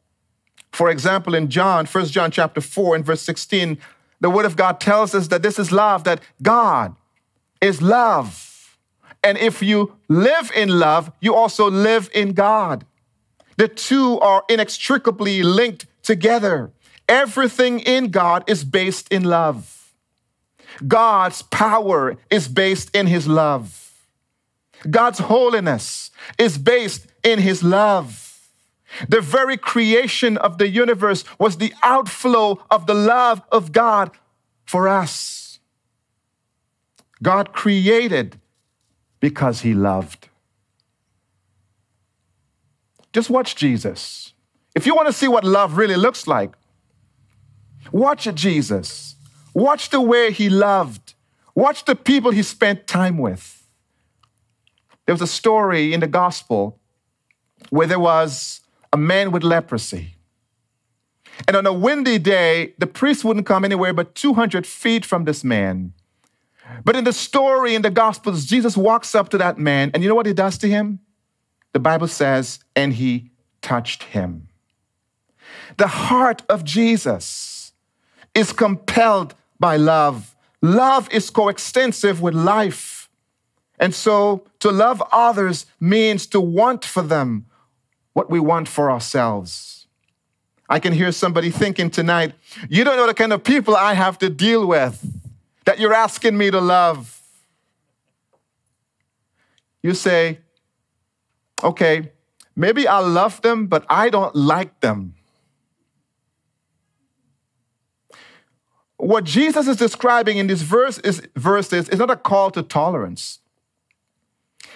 For 0.72 0.90
example, 0.90 1.34
in 1.34 1.48
John, 1.48 1.86
1 1.86 2.06
John 2.06 2.30
chapter 2.30 2.60
4 2.60 2.96
and 2.96 3.04
verse 3.04 3.22
16, 3.22 3.78
the 4.20 4.30
word 4.30 4.44
of 4.44 4.56
God 4.56 4.80
tells 4.80 5.14
us 5.14 5.28
that 5.28 5.42
this 5.42 5.58
is 5.58 5.70
love, 5.70 6.04
that 6.04 6.20
God 6.42 6.96
is 7.60 7.80
love. 7.80 8.76
And 9.22 9.38
if 9.38 9.62
you 9.62 9.96
live 10.08 10.50
in 10.54 10.80
love, 10.80 11.12
you 11.20 11.34
also 11.34 11.70
live 11.70 12.10
in 12.12 12.32
God. 12.32 12.84
The 13.56 13.68
two 13.68 14.18
are 14.20 14.44
inextricably 14.48 15.42
linked 15.42 15.86
together. 16.02 16.72
Everything 17.08 17.80
in 17.80 18.10
God 18.10 18.44
is 18.46 18.64
based 18.64 19.12
in 19.12 19.24
love. 19.24 19.92
God's 20.86 21.42
power 21.42 22.16
is 22.30 22.48
based 22.48 22.94
in 22.94 23.06
his 23.06 23.28
love. 23.28 23.92
God's 24.90 25.20
holiness 25.20 26.10
is 26.38 26.58
based 26.58 27.06
in 27.22 27.38
his 27.38 27.62
love. 27.62 28.50
The 29.08 29.20
very 29.20 29.56
creation 29.56 30.36
of 30.36 30.58
the 30.58 30.68
universe 30.68 31.24
was 31.38 31.56
the 31.56 31.72
outflow 31.82 32.62
of 32.70 32.86
the 32.86 32.94
love 32.94 33.42
of 33.50 33.72
God 33.72 34.10
for 34.64 34.88
us. 34.88 35.58
God 37.22 37.52
created 37.52 38.40
because 39.20 39.62
he 39.62 39.74
loved. 39.74 40.28
Just 43.14 43.30
watch 43.30 43.54
Jesus. 43.54 44.32
If 44.74 44.86
you 44.86 44.94
want 44.94 45.06
to 45.06 45.12
see 45.12 45.28
what 45.28 45.44
love 45.44 45.76
really 45.76 45.96
looks 45.96 46.26
like, 46.26 46.52
watch 47.92 48.28
Jesus. 48.34 49.14
Watch 49.54 49.90
the 49.90 50.00
way 50.00 50.32
he 50.32 50.50
loved. 50.50 51.14
Watch 51.54 51.84
the 51.84 51.94
people 51.94 52.32
he 52.32 52.42
spent 52.42 52.88
time 52.88 53.16
with. 53.16 53.66
There 55.06 55.14
was 55.14 55.22
a 55.22 55.28
story 55.28 55.94
in 55.94 56.00
the 56.00 56.08
gospel 56.08 56.80
where 57.70 57.86
there 57.86 58.00
was 58.00 58.60
a 58.92 58.96
man 58.96 59.30
with 59.30 59.44
leprosy. 59.44 60.16
And 61.46 61.56
on 61.56 61.66
a 61.66 61.72
windy 61.72 62.18
day, 62.18 62.74
the 62.78 62.86
priest 62.86 63.24
wouldn't 63.24 63.46
come 63.46 63.64
anywhere 63.64 63.92
but 63.92 64.14
200 64.16 64.66
feet 64.66 65.04
from 65.04 65.24
this 65.24 65.44
man. 65.44 65.92
But 66.84 66.96
in 66.96 67.04
the 67.04 67.12
story 67.12 67.74
in 67.74 67.82
the 67.82 67.90
Gospels, 67.90 68.46
Jesus 68.46 68.76
walks 68.76 69.14
up 69.14 69.28
to 69.30 69.38
that 69.38 69.58
man, 69.58 69.90
and 69.92 70.02
you 70.02 70.08
know 70.08 70.14
what 70.14 70.26
he 70.26 70.32
does 70.32 70.56
to 70.58 70.68
him? 70.68 71.00
The 71.74 71.80
Bible 71.80 72.08
says, 72.08 72.60
and 72.74 72.94
he 72.94 73.30
touched 73.60 74.04
him. 74.04 74.48
The 75.76 75.88
heart 75.88 76.42
of 76.48 76.64
Jesus 76.64 77.72
is 78.34 78.52
compelled 78.52 79.34
by 79.58 79.76
love. 79.76 80.36
Love 80.62 81.12
is 81.12 81.30
coextensive 81.30 82.22
with 82.22 82.32
life. 82.32 83.10
And 83.78 83.92
so 83.92 84.44
to 84.60 84.70
love 84.70 85.02
others 85.10 85.66
means 85.80 86.26
to 86.28 86.40
want 86.40 86.84
for 86.84 87.02
them 87.02 87.46
what 88.12 88.30
we 88.30 88.38
want 88.38 88.68
for 88.68 88.88
ourselves. 88.88 89.88
I 90.68 90.78
can 90.78 90.92
hear 90.92 91.10
somebody 91.10 91.50
thinking 91.50 91.90
tonight, 91.90 92.34
you 92.68 92.84
don't 92.84 92.96
know 92.96 93.08
the 93.08 93.14
kind 93.14 93.32
of 93.32 93.42
people 93.42 93.74
I 93.74 93.94
have 93.94 94.16
to 94.20 94.30
deal 94.30 94.64
with 94.66 95.04
that 95.64 95.80
you're 95.80 95.92
asking 95.92 96.38
me 96.38 96.52
to 96.52 96.60
love. 96.60 97.20
You 99.82 99.92
say, 99.92 100.38
okay, 101.64 102.12
maybe 102.54 102.86
I 102.86 102.98
love 102.98 103.42
them, 103.42 103.66
but 103.66 103.84
I 103.88 104.10
don't 104.10 104.34
like 104.36 104.80
them. 104.80 105.14
What 108.96 109.24
Jesus 109.24 109.66
is 109.66 109.76
describing 109.76 110.38
in 110.38 110.46
this 110.46 110.62
verse 110.62 110.98
is, 110.98 111.20
is 111.34 111.98
not 111.98 112.10
a 112.10 112.16
call 112.16 112.50
to 112.52 112.62
tolerance. 112.62 113.40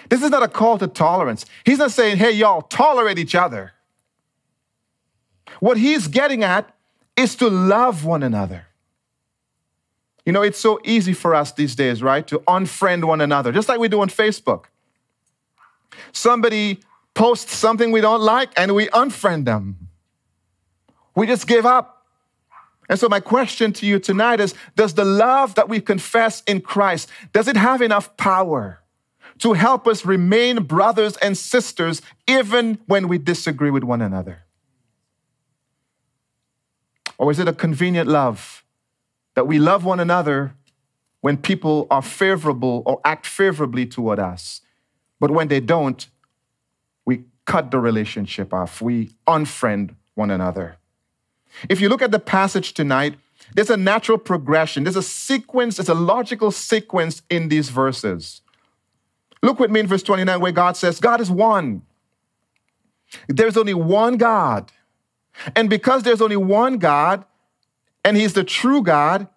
This 0.09 0.21
is 0.21 0.29
not 0.29 0.43
a 0.43 0.47
call 0.47 0.77
to 0.79 0.87
tolerance. 0.87 1.45
He's 1.63 1.77
not 1.77 1.91
saying, 1.91 2.17
hey, 2.17 2.31
y'all, 2.31 2.63
tolerate 2.63 3.17
each 3.17 3.35
other. 3.35 3.73
What 5.59 5.77
he's 5.77 6.07
getting 6.07 6.43
at 6.43 6.73
is 7.15 7.35
to 7.35 7.49
love 7.49 8.05
one 8.05 8.23
another. 8.23 8.67
You 10.25 10.33
know, 10.33 10.41
it's 10.41 10.59
so 10.59 10.79
easy 10.83 11.13
for 11.13 11.33
us 11.33 11.51
these 11.53 11.75
days, 11.75 12.03
right, 12.03 12.27
to 12.27 12.39
unfriend 12.39 13.05
one 13.05 13.21
another, 13.21 13.51
just 13.51 13.67
like 13.67 13.79
we 13.79 13.87
do 13.87 14.01
on 14.01 14.09
Facebook. 14.09 14.65
Somebody 16.11 16.79
posts 17.13 17.55
something 17.55 17.91
we 17.91 18.01
don't 18.01 18.21
like 18.21 18.51
and 18.57 18.75
we 18.75 18.87
unfriend 18.87 19.45
them. 19.45 19.89
We 21.15 21.27
just 21.27 21.47
give 21.47 21.65
up. 21.65 22.05
And 22.87 22.99
so 22.99 23.07
my 23.07 23.19
question 23.19 23.71
to 23.73 23.85
you 23.85 23.99
tonight 23.99 24.39
is 24.39 24.55
does 24.75 24.93
the 24.93 25.05
love 25.05 25.55
that 25.55 25.69
we 25.69 25.79
confess 25.79 26.41
in 26.47 26.61
Christ 26.61 27.09
does 27.33 27.47
it 27.47 27.55
have 27.55 27.81
enough 27.81 28.17
power 28.17 28.81
to 29.39 29.53
help 29.53 29.87
us 29.87 30.05
remain 30.05 30.63
brothers 30.63 31.15
and 31.17 31.37
sisters 31.37 32.01
even 32.27 32.79
when 32.87 33.07
we 33.07 33.17
disagree 33.17 33.69
with 33.69 33.83
one 33.83 34.01
another? 34.01 34.43
Or 37.17 37.31
is 37.31 37.39
it 37.39 37.47
a 37.47 37.53
convenient 37.53 38.07
love 38.07 38.63
that 39.35 39.45
we 39.45 39.59
love 39.59 39.85
one 39.85 39.99
another 39.99 40.55
when 41.21 41.37
people 41.37 41.85
are 41.91 42.01
favorable 42.01 42.81
or 42.85 43.01
act 43.03 43.25
favorably 43.25 43.85
toward 43.85 44.19
us, 44.19 44.61
but 45.19 45.31
when 45.31 45.47
they 45.47 45.59
don't, 45.59 46.07
we 47.05 47.23
cut 47.45 47.71
the 47.71 47.79
relationship 47.79 48.53
off, 48.53 48.81
we 48.81 49.11
unfriend 49.27 49.95
one 50.15 50.31
another? 50.31 50.77
If 51.67 51.81
you 51.81 51.89
look 51.89 52.01
at 52.01 52.11
the 52.11 52.19
passage 52.19 52.73
tonight, 52.73 53.15
there's 53.53 53.69
a 53.69 53.77
natural 53.77 54.17
progression, 54.17 54.83
there's 54.83 54.95
a 54.95 55.03
sequence, 55.03 55.77
there's 55.77 55.89
a 55.89 55.93
logical 55.93 56.51
sequence 56.51 57.21
in 57.29 57.49
these 57.49 57.69
verses. 57.69 58.41
Look 59.41 59.59
with 59.59 59.71
me 59.71 59.79
in 59.79 59.87
verse 59.87 60.03
29 60.03 60.39
where 60.39 60.51
God 60.51 60.77
says, 60.77 60.99
God 60.99 61.21
is 61.21 61.31
one. 61.31 61.81
There's 63.27 63.57
only 63.57 63.73
one 63.73 64.17
God. 64.17 64.71
And 65.55 65.69
because 65.69 66.03
there's 66.03 66.21
only 66.21 66.35
one 66.35 66.77
God, 66.77 67.25
and 68.03 68.17
He's 68.17 68.33
the 68.33 68.43
true 68.43 68.81
God, 68.81 69.27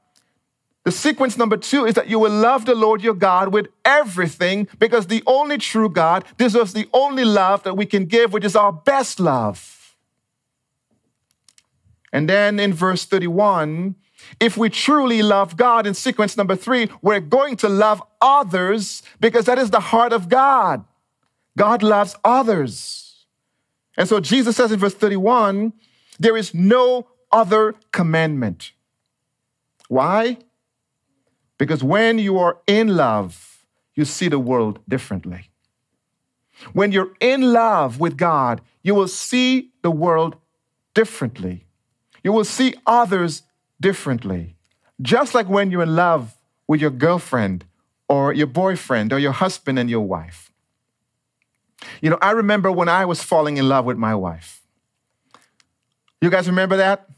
the 0.84 0.90
sequence 0.90 1.38
number 1.38 1.56
two 1.56 1.86
is 1.86 1.94
that 1.94 2.08
you 2.08 2.18
will 2.18 2.32
love 2.32 2.64
the 2.64 2.74
Lord 2.74 3.02
your 3.02 3.14
God 3.14 3.52
with 3.52 3.68
everything 3.84 4.66
because 4.78 5.06
the 5.06 5.22
only 5.26 5.58
true 5.58 5.88
God 5.88 6.24
deserves 6.38 6.72
the 6.72 6.88
only 6.92 7.24
love 7.24 7.62
that 7.62 7.76
we 7.76 7.86
can 7.86 8.06
give, 8.06 8.32
which 8.32 8.44
is 8.44 8.56
our 8.56 8.72
best 8.72 9.20
love. 9.20 9.96
And 12.12 12.28
then 12.28 12.58
in 12.58 12.74
verse 12.74 13.04
31, 13.04 13.94
if 14.40 14.56
we 14.56 14.68
truly 14.70 15.22
love 15.22 15.56
God 15.56 15.86
in 15.86 15.94
sequence 15.94 16.36
number 16.36 16.56
three, 16.56 16.88
we're 17.00 17.20
going 17.20 17.56
to 17.58 17.68
love 17.68 18.02
others 18.20 19.02
because 19.20 19.46
that 19.46 19.58
is 19.58 19.70
the 19.70 19.80
heart 19.80 20.12
of 20.12 20.28
God. 20.28 20.84
God 21.56 21.82
loves 21.82 22.16
others. 22.24 23.24
And 23.96 24.08
so 24.08 24.20
Jesus 24.20 24.56
says 24.56 24.72
in 24.72 24.80
verse 24.80 24.94
31 24.94 25.72
there 26.18 26.36
is 26.36 26.52
no 26.54 27.06
other 27.30 27.74
commandment. 27.92 28.72
Why? 29.88 30.38
Because 31.58 31.82
when 31.82 32.18
you 32.18 32.38
are 32.38 32.58
in 32.66 32.96
love, 32.96 33.64
you 33.94 34.04
see 34.04 34.28
the 34.28 34.38
world 34.38 34.78
differently. 34.88 35.50
When 36.72 36.92
you're 36.92 37.12
in 37.20 37.52
love 37.52 38.00
with 38.00 38.16
God, 38.16 38.60
you 38.82 38.94
will 38.94 39.08
see 39.08 39.70
the 39.82 39.90
world 39.90 40.36
differently. 40.94 41.66
You 42.22 42.32
will 42.32 42.44
see 42.44 42.74
others 42.86 43.42
differently. 43.80 44.54
Just 45.00 45.34
like 45.34 45.48
when 45.48 45.70
you're 45.70 45.82
in 45.82 45.96
love 45.96 46.36
with 46.68 46.80
your 46.80 46.90
girlfriend 46.90 47.64
or 48.08 48.32
your 48.32 48.46
boyfriend 48.46 49.12
or 49.12 49.18
your 49.18 49.32
husband 49.32 49.78
and 49.78 49.90
your 49.90 50.06
wife. 50.06 50.52
You 52.00 52.10
know, 52.10 52.18
I 52.22 52.30
remember 52.30 52.70
when 52.70 52.88
I 52.88 53.04
was 53.04 53.22
falling 53.22 53.56
in 53.56 53.68
love 53.68 53.84
with 53.84 53.96
my 53.96 54.14
wife. 54.14 54.62
You 56.20 56.30
guys 56.30 56.46
remember 56.46 56.76
that? 56.76 57.08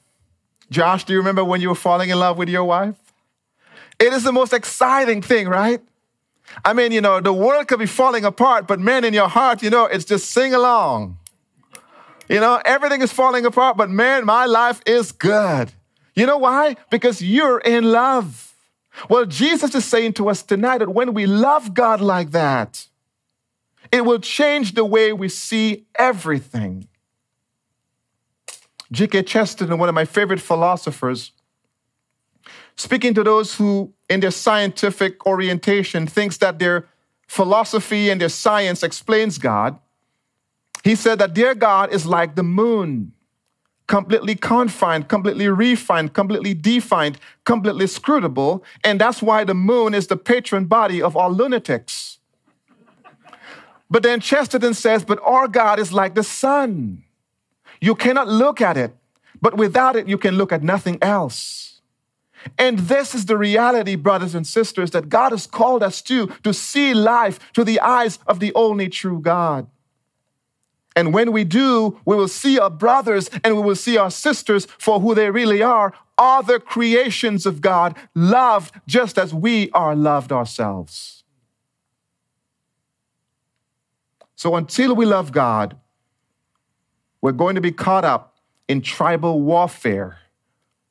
Josh, 0.71 1.05
do 1.05 1.13
you 1.13 1.19
remember 1.19 1.45
when 1.45 1.61
you 1.61 1.69
were 1.69 1.75
falling 1.75 2.09
in 2.09 2.19
love 2.19 2.39
with 2.39 2.49
your 2.49 2.65
wife? 2.65 2.97
It 3.99 4.13
is 4.13 4.25
the 4.25 4.33
most 4.33 4.53
exciting 4.53 5.23
thing, 5.23 5.49
right? 5.49 5.81
I 6.65 6.73
mean, 6.73 6.93
you 6.93 7.01
know, 7.01 7.21
the 7.21 7.33
world 7.33 7.69
could 7.69 7.79
be 7.79 7.87
falling 7.87 8.25
apart, 8.25 8.67
but 8.67 8.81
man, 8.81 9.05
in 9.05 9.15
your 9.15 9.29
heart, 9.29 9.63
you 9.63 9.71
know, 9.71 9.87
it's 9.87 10.05
just 10.05 10.31
sing 10.31 10.55
along. 10.55 11.19
You 12.29 12.41
know, 12.41 12.61
everything 12.65 13.03
is 13.03 13.13
falling 13.13 13.45
apart, 13.45 13.77
but 13.77 13.91
man, 13.91 14.25
my 14.25 14.47
life 14.47 14.81
is 14.87 15.13
good. 15.13 15.73
You 16.15 16.27
know 16.27 16.39
why? 16.39 16.77
Because 16.91 17.23
you're 17.23 17.59
in 17.59 17.85
love. 17.85 18.55
Well, 19.09 19.27
Jesus 19.27 19.75
is 19.75 19.85
saying 19.85 20.15
to 20.15 20.29
us 20.29 20.43
tonight 20.43 20.79
that 20.79 20.95
when 20.95 21.15
we 21.15 21.27
love 21.27 21.75
God 21.75 22.01
like 22.01 22.31
that, 22.31 22.87
it 23.91 24.05
will 24.05 24.21
change 24.21 24.75
the 24.75 24.85
way 24.85 25.13
we 25.13 25.29
see 25.29 25.87
everything. 25.97 26.89
G.K. 28.93 29.25
Chesterton, 29.25 29.79
one 29.79 29.89
of 29.89 29.95
my 29.95 30.05
favorite 30.05 30.41
philosophers, 30.41 31.33
speaking 32.77 33.15
to 33.15 33.23
those 33.23 33.55
who, 33.55 33.93
in 34.09 34.21
their 34.21 34.31
scientific 34.31 35.27
orientation, 35.27 36.07
thinks 36.07 36.39
that 36.39 36.59
their 36.59 36.87
philosophy 37.27 38.11
and 38.11 38.21
their 38.21 38.29
science 38.29 38.83
explains 38.83 39.39
God, 39.39 39.79
he 40.83 40.95
said 40.95 41.19
that 41.19 41.35
their 41.35 41.55
God 41.55 41.93
is 41.93 42.05
like 42.05 42.35
the 42.35 42.43
moon 42.43 43.13
completely 43.87 44.35
confined, 44.35 45.09
completely 45.09 45.49
refined, 45.49 46.13
completely 46.15 46.55
defined, 46.55 47.19
completely 47.45 47.87
scrutable. 47.87 48.63
And 48.83 49.01
that's 49.01 49.23
why 49.23 49.45
the 49.45 49.55
moon 49.55 49.95
is 49.95 50.07
the 50.07 50.17
patron 50.17 50.65
body 50.67 51.03
of 51.03 51.17
all 51.17 51.31
lunatics. 51.31 52.19
but 53.91 54.03
then 54.03 54.21
Chesterton 54.21 54.75
says, 54.75 55.05
but 55.05 55.21
our 55.23 55.47
God 55.49 55.79
is 55.79 55.93
like 55.93 56.15
the 56.15 56.23
sun. 56.23 57.05
You 57.81 57.95
cannot 57.95 58.29
look 58.29 58.61
at 58.61 58.77
it, 58.77 58.97
but 59.41 59.57
without 59.57 59.97
it, 59.97 60.09
you 60.09 60.17
can 60.17 60.37
look 60.37 60.53
at 60.53 60.63
nothing 60.63 60.99
else. 61.03 61.74
And 62.59 62.79
this 62.81 63.15
is 63.15 63.27
the 63.27 63.37
reality, 63.37 63.97
brothers 63.97 64.35
and 64.35 64.47
sisters, 64.47 64.91
that 64.93 65.09
God 65.09 65.33
has 65.33 65.47
called 65.47 65.83
us 65.83 66.03
to, 66.03 66.29
to 66.43 66.53
see 66.53 66.95
life 66.95 67.39
through 67.55 67.65
the 67.65 67.81
eyes 67.81 68.19
of 68.27 68.41
the 68.41 68.53
only 68.55 68.89
true 68.89 69.21
God. 69.21 69.67
And 70.97 71.13
when 71.13 71.33
we 71.33 71.45
do, 71.45 72.01
we 72.05 72.17
will 72.17 72.29
see 72.29 72.59
our 72.59 72.71
brothers 72.71 73.29
and 73.43 73.57
we 73.57 73.63
will 73.63 73.75
see 73.75 73.97
our 73.97 74.11
sisters 74.11 74.67
for 74.79 75.01
who 75.01 75.15
they 75.15 75.31
really 75.31 75.63
are, 75.63 75.93
other 76.17 76.61
creations 76.61 77.47
of 77.47 77.61
God, 77.61 77.97
loved 78.15 78.75
just 78.87 79.19
as 79.19 79.35
we 79.35 79.71
are 79.71 79.97
loved 79.97 80.31
ourselves. 80.31 81.25
So 84.37 84.55
until 84.55 84.95
we 84.95 85.07
love 85.07 85.33
God, 85.33 85.77
we're 87.21 87.33
going 87.33 87.55
to 87.55 87.61
be 87.61 87.73
caught 87.73 88.05
up 88.05 88.37
in 88.69 88.81
tribal 88.81 89.41
warfare 89.41 90.19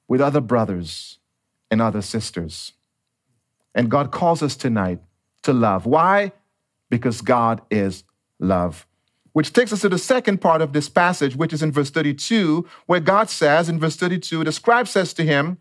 with 0.07 0.19
other 0.19 0.41
brothers 0.41 1.19
and 1.73 1.81
other 1.81 2.03
sisters. 2.03 2.73
And 3.75 3.89
God 3.89 4.11
calls 4.11 4.43
us 4.43 4.55
tonight 4.55 4.99
to 5.41 5.51
love. 5.51 5.87
Why? 5.87 6.31
Because 6.89 7.21
God 7.21 7.61
is 7.71 8.03
love. 8.39 8.85
Which 9.33 9.51
takes 9.51 9.73
us 9.73 9.81
to 9.81 9.89
the 9.89 9.97
second 9.97 10.39
part 10.39 10.61
of 10.61 10.71
this 10.71 10.87
passage, 10.87 11.35
which 11.35 11.51
is 11.51 11.63
in 11.63 11.71
verse 11.71 11.89
32, 11.89 12.67
where 12.85 12.99
God 12.99 13.31
says, 13.31 13.67
in 13.67 13.79
verse 13.79 13.95
32, 13.95 14.43
the 14.43 14.51
scribe 14.51 14.87
says 14.87 15.13
to 15.15 15.25
him, 15.25 15.57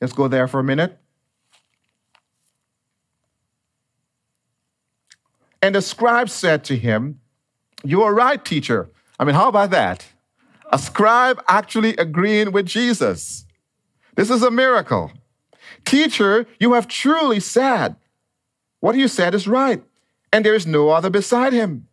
let's 0.00 0.12
go 0.12 0.28
there 0.28 0.46
for 0.46 0.60
a 0.60 0.64
minute. 0.64 0.96
And 5.60 5.74
the 5.74 5.82
scribe 5.82 6.30
said 6.30 6.62
to 6.64 6.76
him, 6.76 7.20
You 7.82 8.02
are 8.02 8.14
right, 8.14 8.44
teacher. 8.44 8.90
I 9.18 9.24
mean, 9.24 9.34
how 9.34 9.48
about 9.48 9.70
that? 9.70 10.06
A 10.70 10.78
scribe 10.78 11.42
actually 11.48 11.96
agreeing 11.96 12.52
with 12.52 12.66
Jesus. 12.66 13.46
This 14.14 14.30
is 14.30 14.42
a 14.42 14.50
miracle. 14.50 15.12
Teacher, 15.84 16.46
you 16.58 16.74
have 16.74 16.88
truly 16.88 17.40
said, 17.40 17.96
What 18.80 18.96
you 18.96 19.08
said 19.08 19.34
is 19.34 19.48
right, 19.48 19.82
and 20.32 20.44
there 20.44 20.54
is 20.54 20.66
no 20.66 20.90
other 20.90 21.10
beside 21.10 21.52
him 21.52 21.88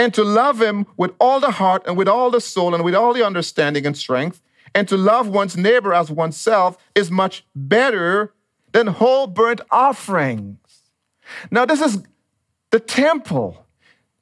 and 0.00 0.14
to 0.14 0.24
love 0.24 0.62
him 0.62 0.86
with 0.96 1.12
all 1.20 1.40
the 1.40 1.50
heart 1.50 1.82
and 1.86 1.94
with 1.94 2.08
all 2.08 2.30
the 2.30 2.40
soul 2.40 2.74
and 2.74 2.82
with 2.82 2.94
all 2.94 3.12
the 3.12 3.24
understanding 3.24 3.84
and 3.84 3.94
strength, 3.94 4.40
and 4.74 4.88
to 4.88 4.96
love 4.96 5.28
one's 5.28 5.58
neighbor 5.58 5.92
as 5.92 6.10
oneself 6.10 6.78
is 6.94 7.10
much 7.10 7.44
better 7.54 8.32
than 8.72 8.86
whole 8.86 9.26
burnt 9.26 9.60
offerings. 9.70 10.56
Now, 11.50 11.66
this 11.66 11.82
is 11.82 12.02
the 12.70 12.80
temple. 12.80 13.66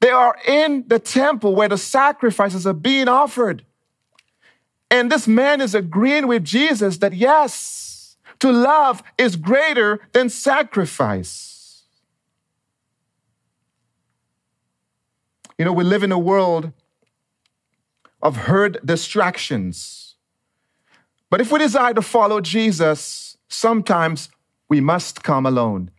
They 0.01 0.09
are 0.09 0.35
in 0.45 0.83
the 0.87 0.99
temple 0.99 1.55
where 1.55 1.69
the 1.69 1.77
sacrifices 1.77 2.67
are 2.67 2.73
being 2.73 3.07
offered. 3.07 3.63
And 4.91 5.11
this 5.11 5.27
man 5.27 5.61
is 5.61 5.75
agreeing 5.75 6.27
with 6.27 6.43
Jesus 6.43 6.97
that 6.97 7.13
yes, 7.13 8.17
to 8.39 8.51
love 8.51 9.03
is 9.17 9.35
greater 9.35 9.99
than 10.13 10.29
sacrifice. 10.29 11.83
You 15.57 15.65
know, 15.65 15.73
we 15.73 15.83
live 15.83 16.03
in 16.03 16.11
a 16.11 16.17
world 16.19 16.71
of 18.21 18.35
herd 18.35 18.79
distractions. 18.83 20.15
But 21.29 21.41
if 21.41 21.51
we 21.51 21.59
desire 21.59 21.93
to 21.93 22.01
follow 22.01 22.41
Jesus, 22.41 23.37
sometimes 23.49 24.29
we 24.69 24.79
must 24.79 25.21
come 25.23 25.45
alone, 25.45 25.91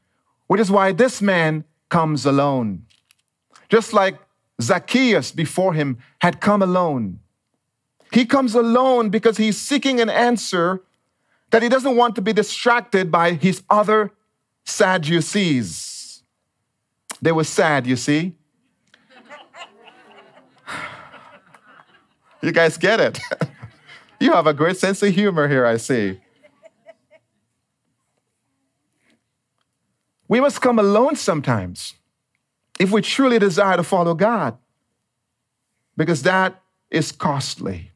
which 0.47 0.61
is 0.61 0.71
why 0.71 0.93
this 0.93 1.21
man 1.21 1.65
comes 1.89 2.25
alone. 2.25 2.87
Just 3.69 3.93
like 3.93 4.19
Zacchaeus 4.61 5.31
before 5.31 5.75
him 5.75 5.99
had 6.21 6.41
come 6.41 6.63
alone. 6.63 7.21
He 8.13 8.25
comes 8.25 8.55
alone 8.55 9.11
because 9.11 9.37
he's 9.37 9.57
seeking 9.57 10.01
an 10.01 10.11
answer 10.11 10.83
that 11.51 11.63
he 11.63 11.69
doesn't 11.69 11.97
want 11.97 12.15
to 12.17 12.23
be 12.23 12.33
distracted 12.33 13.11
by 13.11 13.33
his 13.33 13.63
other 13.71 14.13
Sadducees. 14.65 16.23
They 17.23 17.33
were 17.33 17.45
sad, 17.45 17.87
you 17.87 17.97
see. 17.97 18.35
You 22.43 22.53
guys 22.53 22.79
get 22.79 23.01
it. 23.01 23.21
you 24.21 24.33
have 24.33 24.47
a 24.47 24.55
great 24.55 24.79
sense 24.79 25.03
of 25.03 25.15
humor 25.15 25.47
here, 25.47 25.67
I 25.67 25.77
see. 25.77 26.19
We 30.27 30.41
must 30.41 30.63
come 30.63 30.79
alone 30.79 31.17
sometimes 31.17 31.93
if 32.79 32.91
we 32.91 33.03
truly 33.03 33.39
desire 33.39 33.77
to 33.77 33.83
follow 33.83 34.15
God, 34.15 34.57
because 35.99 36.23
that 36.23 36.63
is 36.91 37.13
costly. 37.13 37.90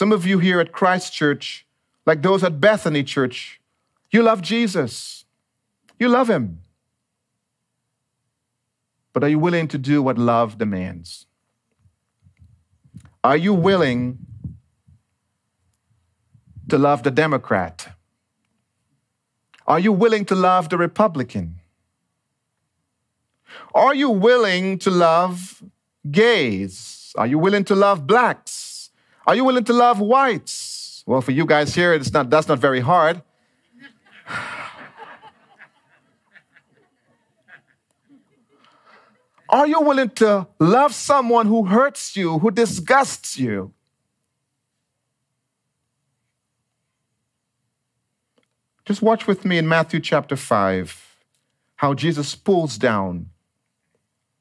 Some 0.00 0.12
of 0.12 0.24
you 0.24 0.38
here 0.38 0.60
at 0.60 0.72
Christ 0.72 1.12
Church, 1.12 1.66
like 2.06 2.22
those 2.22 2.42
at 2.42 2.58
Bethany 2.58 3.04
Church, 3.04 3.60
you 4.10 4.22
love 4.22 4.40
Jesus. 4.40 5.26
You 5.98 6.08
love 6.08 6.30
him. 6.30 6.62
But 9.12 9.24
are 9.24 9.28
you 9.28 9.38
willing 9.38 9.68
to 9.68 9.76
do 9.76 10.02
what 10.02 10.16
love 10.16 10.56
demands? 10.56 11.26
Are 13.22 13.36
you 13.36 13.52
willing 13.52 14.20
to 16.70 16.78
love 16.78 17.02
the 17.02 17.10
Democrat? 17.10 17.94
Are 19.66 19.78
you 19.78 19.92
willing 19.92 20.24
to 20.24 20.34
love 20.34 20.70
the 20.70 20.78
Republican? 20.78 21.56
Are 23.74 23.94
you 23.94 24.08
willing 24.08 24.78
to 24.78 24.90
love 24.90 25.62
gays? 26.10 27.12
Are 27.18 27.26
you 27.26 27.38
willing 27.38 27.64
to 27.64 27.74
love 27.74 28.06
blacks? 28.06 28.69
Are 29.30 29.36
you 29.36 29.44
willing 29.44 29.62
to 29.62 29.72
love 29.72 30.00
whites? 30.00 31.04
Well, 31.06 31.20
for 31.20 31.30
you 31.30 31.46
guys 31.46 31.72
here, 31.72 31.92
it's 31.94 32.12
not, 32.12 32.30
that's 32.30 32.48
not 32.48 32.58
very 32.58 32.80
hard. 32.80 33.22
Are 39.48 39.68
you 39.68 39.80
willing 39.82 40.10
to 40.16 40.48
love 40.58 40.92
someone 40.92 41.46
who 41.46 41.66
hurts 41.66 42.16
you, 42.16 42.40
who 42.40 42.50
disgusts 42.50 43.38
you? 43.38 43.72
Just 48.84 49.00
watch 49.00 49.28
with 49.28 49.44
me 49.44 49.58
in 49.58 49.68
Matthew 49.68 50.00
chapter 50.00 50.34
5 50.34 51.16
how 51.76 51.94
Jesus 51.94 52.34
pulls 52.34 52.76
down 52.76 53.30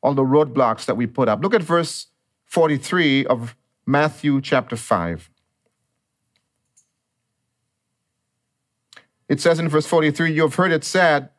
all 0.02 0.16
the 0.16 0.24
roadblocks 0.24 0.86
that 0.86 0.98
we 0.98 1.06
put 1.06 1.30
up. 1.30 1.44
Look 1.44 1.54
at 1.54 1.62
verse 1.62 2.08
43 2.46 3.28
of 3.28 3.56
Matthew 3.90 4.40
chapter 4.40 4.76
5. 4.76 5.32
It 9.28 9.42
says 9.42 9.58
in 9.58 9.68
verse 9.68 9.88
43 9.88 10.32
You 10.32 10.44
have 10.44 10.54
heard 10.54 10.72
it 10.72 10.84
said, 10.84 11.30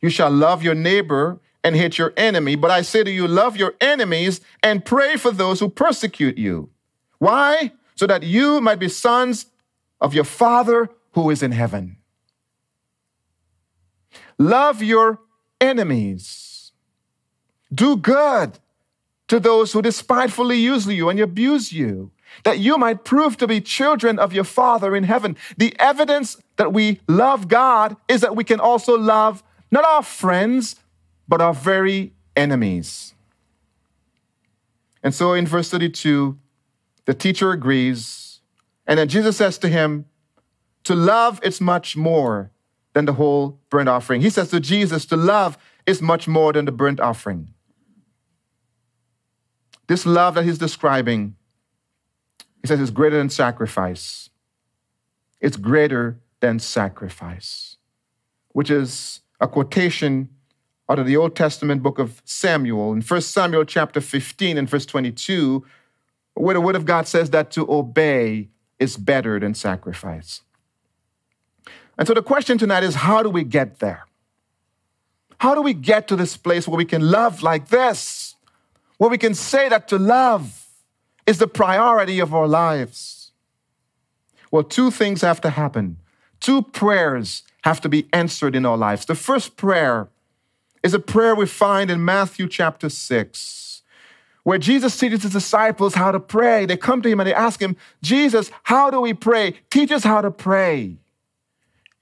You 0.00 0.08
shall 0.08 0.30
love 0.30 0.62
your 0.62 0.74
neighbor 0.74 1.38
and 1.62 1.76
hate 1.76 1.98
your 1.98 2.14
enemy. 2.16 2.56
But 2.56 2.70
I 2.70 2.80
say 2.80 3.04
to 3.04 3.10
you, 3.10 3.28
love 3.28 3.58
your 3.58 3.74
enemies 3.78 4.40
and 4.62 4.86
pray 4.86 5.16
for 5.16 5.30
those 5.30 5.60
who 5.60 5.68
persecute 5.68 6.38
you. 6.38 6.70
Why? 7.18 7.72
So 7.94 8.06
that 8.06 8.22
you 8.22 8.62
might 8.62 8.78
be 8.78 8.88
sons 8.88 9.44
of 10.00 10.14
your 10.14 10.24
Father 10.24 10.88
who 11.12 11.28
is 11.28 11.42
in 11.42 11.52
heaven. 11.52 11.98
Love 14.38 14.82
your 14.82 15.20
enemies. 15.60 16.72
Do 17.70 17.98
good 17.98 18.58
to 19.34 19.40
those 19.40 19.72
who 19.72 19.82
despitefully 19.82 20.56
use 20.56 20.86
you 20.86 21.08
and 21.08 21.18
abuse 21.18 21.72
you, 21.72 22.12
that 22.44 22.60
you 22.60 22.78
might 22.78 23.02
prove 23.02 23.36
to 23.36 23.48
be 23.48 23.60
children 23.60 24.16
of 24.16 24.32
your 24.32 24.44
Father 24.44 24.94
in 24.94 25.02
heaven. 25.02 25.36
The 25.56 25.74
evidence 25.80 26.36
that 26.54 26.72
we 26.72 27.00
love 27.08 27.48
God 27.48 27.96
is 28.06 28.20
that 28.20 28.36
we 28.36 28.44
can 28.44 28.60
also 28.60 28.96
love 28.96 29.42
not 29.72 29.84
our 29.84 30.04
friends, 30.04 30.76
but 31.26 31.40
our 31.40 31.52
very 31.52 32.12
enemies. 32.36 33.14
And 35.02 35.12
so 35.12 35.32
in 35.32 35.48
verse 35.48 35.68
32, 35.68 36.38
the 37.04 37.14
teacher 37.14 37.50
agrees. 37.50 38.38
And 38.86 39.00
then 39.00 39.08
Jesus 39.08 39.36
says 39.36 39.58
to 39.58 39.68
him, 39.68 40.04
To 40.84 40.94
love 40.94 41.40
is 41.42 41.60
much 41.60 41.96
more 41.96 42.52
than 42.92 43.04
the 43.06 43.14
whole 43.14 43.58
burnt 43.68 43.88
offering. 43.88 44.20
He 44.20 44.30
says 44.30 44.50
to 44.50 44.60
Jesus, 44.60 45.04
To 45.06 45.16
love 45.16 45.58
is 45.86 46.00
much 46.00 46.28
more 46.28 46.52
than 46.52 46.66
the 46.66 46.72
burnt 46.72 47.00
offering. 47.00 47.53
This 49.86 50.06
love 50.06 50.34
that 50.34 50.44
he's 50.44 50.58
describing, 50.58 51.36
he 52.62 52.68
says, 52.68 52.80
is 52.80 52.90
greater 52.90 53.18
than 53.18 53.30
sacrifice. 53.30 54.30
It's 55.40 55.56
greater 55.56 56.20
than 56.40 56.58
sacrifice, 56.58 57.76
which 58.52 58.70
is 58.70 59.20
a 59.40 59.48
quotation 59.48 60.30
out 60.88 60.98
of 60.98 61.06
the 61.06 61.16
Old 61.16 61.34
Testament 61.34 61.82
book 61.82 61.98
of 61.98 62.22
Samuel, 62.24 62.92
in 62.92 63.00
1 63.00 63.20
Samuel 63.22 63.64
chapter 63.64 64.00
15 64.00 64.58
and 64.58 64.68
verse 64.68 64.86
22, 64.86 65.64
where 66.34 66.54
the 66.54 66.60
word 66.60 66.76
of 66.76 66.84
God 66.84 67.06
says 67.06 67.30
that 67.30 67.50
to 67.52 67.70
obey 67.70 68.48
is 68.78 68.96
better 68.96 69.38
than 69.38 69.54
sacrifice. 69.54 70.42
And 71.96 72.08
so 72.08 72.14
the 72.14 72.22
question 72.22 72.58
tonight 72.58 72.82
is 72.82 72.96
how 72.96 73.22
do 73.22 73.30
we 73.30 73.44
get 73.44 73.78
there? 73.78 74.06
How 75.38 75.54
do 75.54 75.62
we 75.62 75.74
get 75.74 76.08
to 76.08 76.16
this 76.16 76.36
place 76.36 76.66
where 76.66 76.76
we 76.76 76.84
can 76.84 77.10
love 77.10 77.42
like 77.42 77.68
this? 77.68 78.33
Where 78.98 79.10
we 79.10 79.18
can 79.18 79.34
say 79.34 79.68
that 79.68 79.88
to 79.88 79.98
love 79.98 80.66
is 81.26 81.38
the 81.38 81.46
priority 81.46 82.20
of 82.20 82.34
our 82.34 82.46
lives? 82.46 83.32
Well, 84.50 84.62
two 84.62 84.90
things 84.90 85.22
have 85.22 85.40
to 85.40 85.50
happen. 85.50 85.98
Two 86.40 86.62
prayers 86.62 87.42
have 87.62 87.80
to 87.80 87.88
be 87.88 88.08
answered 88.12 88.54
in 88.54 88.66
our 88.66 88.76
lives. 88.76 89.06
The 89.06 89.14
first 89.14 89.56
prayer 89.56 90.08
is 90.82 90.94
a 90.94 90.98
prayer 90.98 91.34
we 91.34 91.46
find 91.46 91.90
in 91.90 92.04
Matthew 92.04 92.46
chapter 92.46 92.90
6, 92.90 93.82
where 94.42 94.58
Jesus 94.58 94.96
teaches 94.96 95.22
his 95.22 95.32
disciples 95.32 95.94
how 95.94 96.12
to 96.12 96.20
pray. 96.20 96.66
They 96.66 96.76
come 96.76 97.00
to 97.02 97.08
him 97.08 97.20
and 97.20 97.26
they 97.26 97.34
ask 97.34 97.60
him, 97.60 97.76
Jesus, 98.02 98.50
how 98.64 98.90
do 98.90 99.00
we 99.00 99.14
pray? 99.14 99.54
Teach 99.70 99.90
us 99.90 100.04
how 100.04 100.20
to 100.20 100.30
pray. 100.30 100.98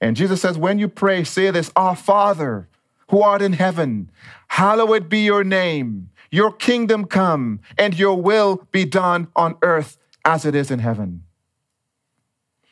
And 0.01 0.17
Jesus 0.17 0.41
says, 0.41 0.57
When 0.57 0.79
you 0.79 0.89
pray, 0.89 1.23
say 1.23 1.49
this 1.49 1.71
Our 1.77 1.95
Father, 1.95 2.67
who 3.09 3.21
art 3.21 3.41
in 3.41 3.53
heaven, 3.53 4.11
hallowed 4.49 5.07
be 5.07 5.23
your 5.23 5.45
name. 5.45 6.09
Your 6.33 6.51
kingdom 6.51 7.05
come, 7.05 7.59
and 7.77 7.93
your 7.93 8.19
will 8.19 8.67
be 8.71 8.85
done 8.85 9.27
on 9.35 9.55
earth 9.61 9.99
as 10.25 10.45
it 10.45 10.55
is 10.55 10.71
in 10.71 10.79
heaven. 10.79 11.25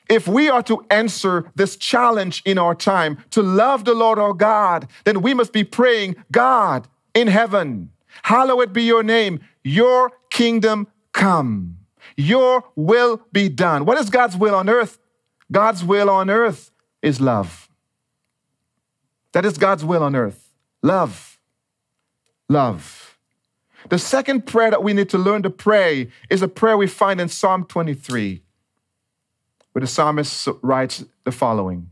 If 0.09 0.27
we 0.27 0.49
are 0.49 0.63
to 0.63 0.83
answer 0.89 1.45
this 1.53 1.75
challenge 1.77 2.41
in 2.43 2.57
our 2.57 2.73
time 2.73 3.19
to 3.29 3.43
love 3.43 3.85
the 3.85 3.93
Lord 3.93 4.17
our 4.17 4.33
God, 4.33 4.87
then 5.03 5.21
we 5.21 5.35
must 5.35 5.53
be 5.53 5.63
praying, 5.63 6.15
God 6.31 6.87
in 7.13 7.27
heaven, 7.27 7.91
hallowed 8.23 8.73
be 8.73 8.81
your 8.81 9.03
name, 9.03 9.39
your 9.63 10.11
kingdom 10.31 10.87
come, 11.13 11.77
your 12.17 12.63
will 12.75 13.21
be 13.31 13.47
done. 13.47 13.85
What 13.85 13.99
is 13.99 14.09
God's 14.09 14.35
will 14.35 14.55
on 14.55 14.69
earth? 14.69 14.97
God's 15.51 15.83
will 15.83 16.09
on 16.09 16.31
earth 16.31 16.71
is 17.03 17.21
love. 17.21 17.69
That 19.33 19.45
is 19.45 19.59
God's 19.59 19.85
will 19.85 20.01
on 20.01 20.15
earth. 20.15 20.49
Love. 20.81 21.39
Love. 22.49 23.10
The 23.89 23.99
second 23.99 24.45
prayer 24.45 24.71
that 24.71 24.83
we 24.83 24.93
need 24.93 25.09
to 25.09 25.17
learn 25.17 25.43
to 25.43 25.49
pray 25.49 26.09
is 26.29 26.41
a 26.41 26.47
prayer 26.47 26.77
we 26.77 26.87
find 26.87 27.19
in 27.19 27.29
Psalm 27.29 27.65
23 27.65 28.41
where 29.71 29.81
the 29.81 29.87
psalmist 29.87 30.47
writes 30.61 31.05
the 31.23 31.31
following 31.31 31.89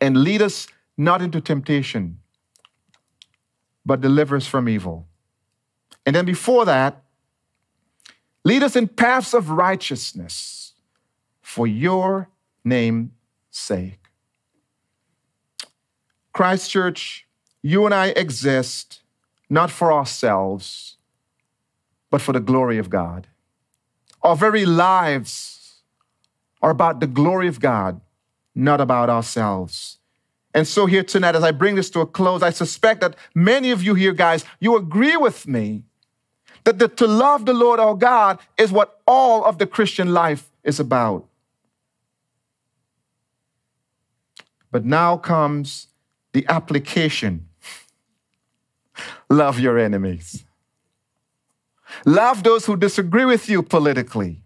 And 0.00 0.22
lead 0.22 0.42
us 0.42 0.68
not 0.96 1.22
into 1.22 1.40
temptation, 1.40 2.18
but 3.84 4.00
deliver 4.00 4.36
us 4.36 4.46
from 4.46 4.68
evil. 4.68 5.06
And 6.06 6.14
then 6.14 6.24
before 6.24 6.64
that, 6.64 7.02
lead 8.44 8.62
us 8.62 8.76
in 8.76 8.88
paths 8.88 9.34
of 9.34 9.50
righteousness 9.50 10.72
for 11.40 11.66
your 11.66 12.28
name's 12.64 13.10
sake. 13.50 13.98
Christ 16.32 16.70
Church, 16.70 17.26
you 17.60 17.84
and 17.84 17.94
I 17.94 18.08
exist 18.08 19.01
not 19.52 19.70
for 19.70 19.92
ourselves, 19.92 20.96
but 22.10 22.22
for 22.22 22.32
the 22.32 22.40
glory 22.40 22.78
of 22.78 22.88
God. 22.88 23.26
Our 24.22 24.34
very 24.34 24.64
lives 24.64 25.82
are 26.62 26.70
about 26.70 27.00
the 27.00 27.06
glory 27.06 27.48
of 27.48 27.60
God, 27.60 28.00
not 28.54 28.80
about 28.80 29.10
ourselves. 29.10 29.98
And 30.54 30.66
so, 30.66 30.86
here 30.86 31.02
tonight, 31.02 31.36
as 31.36 31.44
I 31.44 31.50
bring 31.50 31.74
this 31.74 31.90
to 31.90 32.00
a 32.00 32.06
close, 32.06 32.42
I 32.42 32.48
suspect 32.48 33.02
that 33.02 33.14
many 33.34 33.70
of 33.70 33.82
you 33.82 33.92
here, 33.92 34.14
guys, 34.14 34.46
you 34.58 34.74
agree 34.74 35.18
with 35.18 35.46
me 35.46 35.82
that 36.64 36.78
the, 36.78 36.88
to 36.88 37.06
love 37.06 37.44
the 37.44 37.52
Lord 37.52 37.78
our 37.78 37.94
God 37.94 38.38
is 38.56 38.72
what 38.72 39.02
all 39.06 39.44
of 39.44 39.58
the 39.58 39.66
Christian 39.66 40.14
life 40.14 40.50
is 40.64 40.80
about. 40.80 41.26
But 44.70 44.86
now 44.86 45.18
comes 45.18 45.88
the 46.32 46.46
application 46.48 47.48
love 49.30 49.58
your 49.58 49.78
enemies, 49.78 50.44
love 52.04 52.42
those 52.42 52.66
who 52.66 52.76
disagree 52.76 53.24
with 53.24 53.48
you 53.48 53.62
politically. 53.62 54.38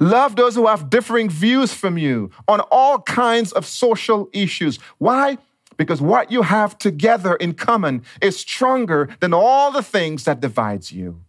Love 0.00 0.36
those 0.36 0.54
who 0.54 0.66
have 0.66 0.90
differing 0.90 1.30
views 1.30 1.72
from 1.72 1.96
you 1.96 2.30
on 2.46 2.60
all 2.70 3.00
kinds 3.00 3.52
of 3.52 3.64
social 3.64 4.28
issues. 4.34 4.78
Why? 4.98 5.38
Because 5.78 6.02
what 6.02 6.30
you 6.30 6.42
have 6.42 6.76
together 6.76 7.36
in 7.36 7.54
common 7.54 8.02
is 8.20 8.38
stronger 8.38 9.08
than 9.20 9.32
all 9.32 9.70
the 9.70 9.82
things 9.82 10.24
that 10.24 10.40
divides 10.40 10.92
you. 10.92 11.22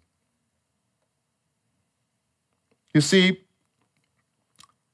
You 2.93 3.01
see, 3.01 3.41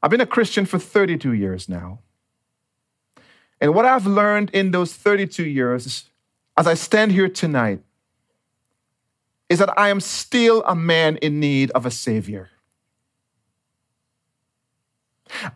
I've 0.03 0.11
been 0.11 0.21
a 0.21 0.27
Christian 0.27 0.65
for 0.65 0.77
32 0.77 1.33
years 1.33 1.67
now. 1.69 1.99
And 3.61 3.73
what 3.73 3.85
I've 3.85 4.05
learned 4.05 4.49
in 4.51 4.71
those 4.71 4.93
32 4.93 5.45
years, 5.45 6.09
as 6.57 6.67
I 6.67 6.73
stand 6.73 7.11
here 7.11 7.29
tonight, 7.29 7.81
is 9.49 9.59
that 9.59 9.77
I 9.77 9.89
am 9.89 9.99
still 9.99 10.63
a 10.65 10.75
man 10.75 11.17
in 11.17 11.39
need 11.39 11.71
of 11.71 11.85
a 11.85 11.91
Savior. 11.91 12.49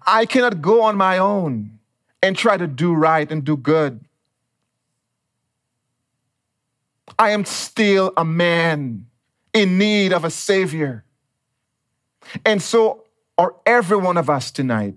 I 0.05 0.25
cannot 0.25 0.61
go 0.61 0.81
on 0.81 0.95
my 0.95 1.17
own 1.17 1.79
and 2.21 2.37
try 2.37 2.57
to 2.57 2.67
do 2.67 2.93
right 2.93 3.31
and 3.31 3.43
do 3.43 3.55
good. 3.55 4.03
I 7.17 7.31
am 7.31 7.45
still 7.45 8.13
a 8.15 8.25
man 8.25 9.07
in 9.53 9.77
need 9.77 10.13
of 10.13 10.23
a 10.23 10.29
Savior. 10.29 11.03
And 12.45 12.61
so 12.61 13.05
are 13.37 13.55
every 13.65 13.97
one 13.97 14.17
of 14.17 14.29
us 14.29 14.51
tonight. 14.51 14.95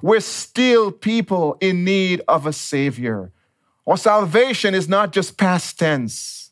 We're 0.00 0.20
still 0.20 0.90
people 0.90 1.58
in 1.60 1.84
need 1.84 2.22
of 2.26 2.46
a 2.46 2.52
Savior. 2.52 3.32
Our 3.86 3.96
salvation 3.96 4.74
is 4.74 4.88
not 4.88 5.12
just 5.12 5.36
past 5.36 5.78
tense. 5.78 6.50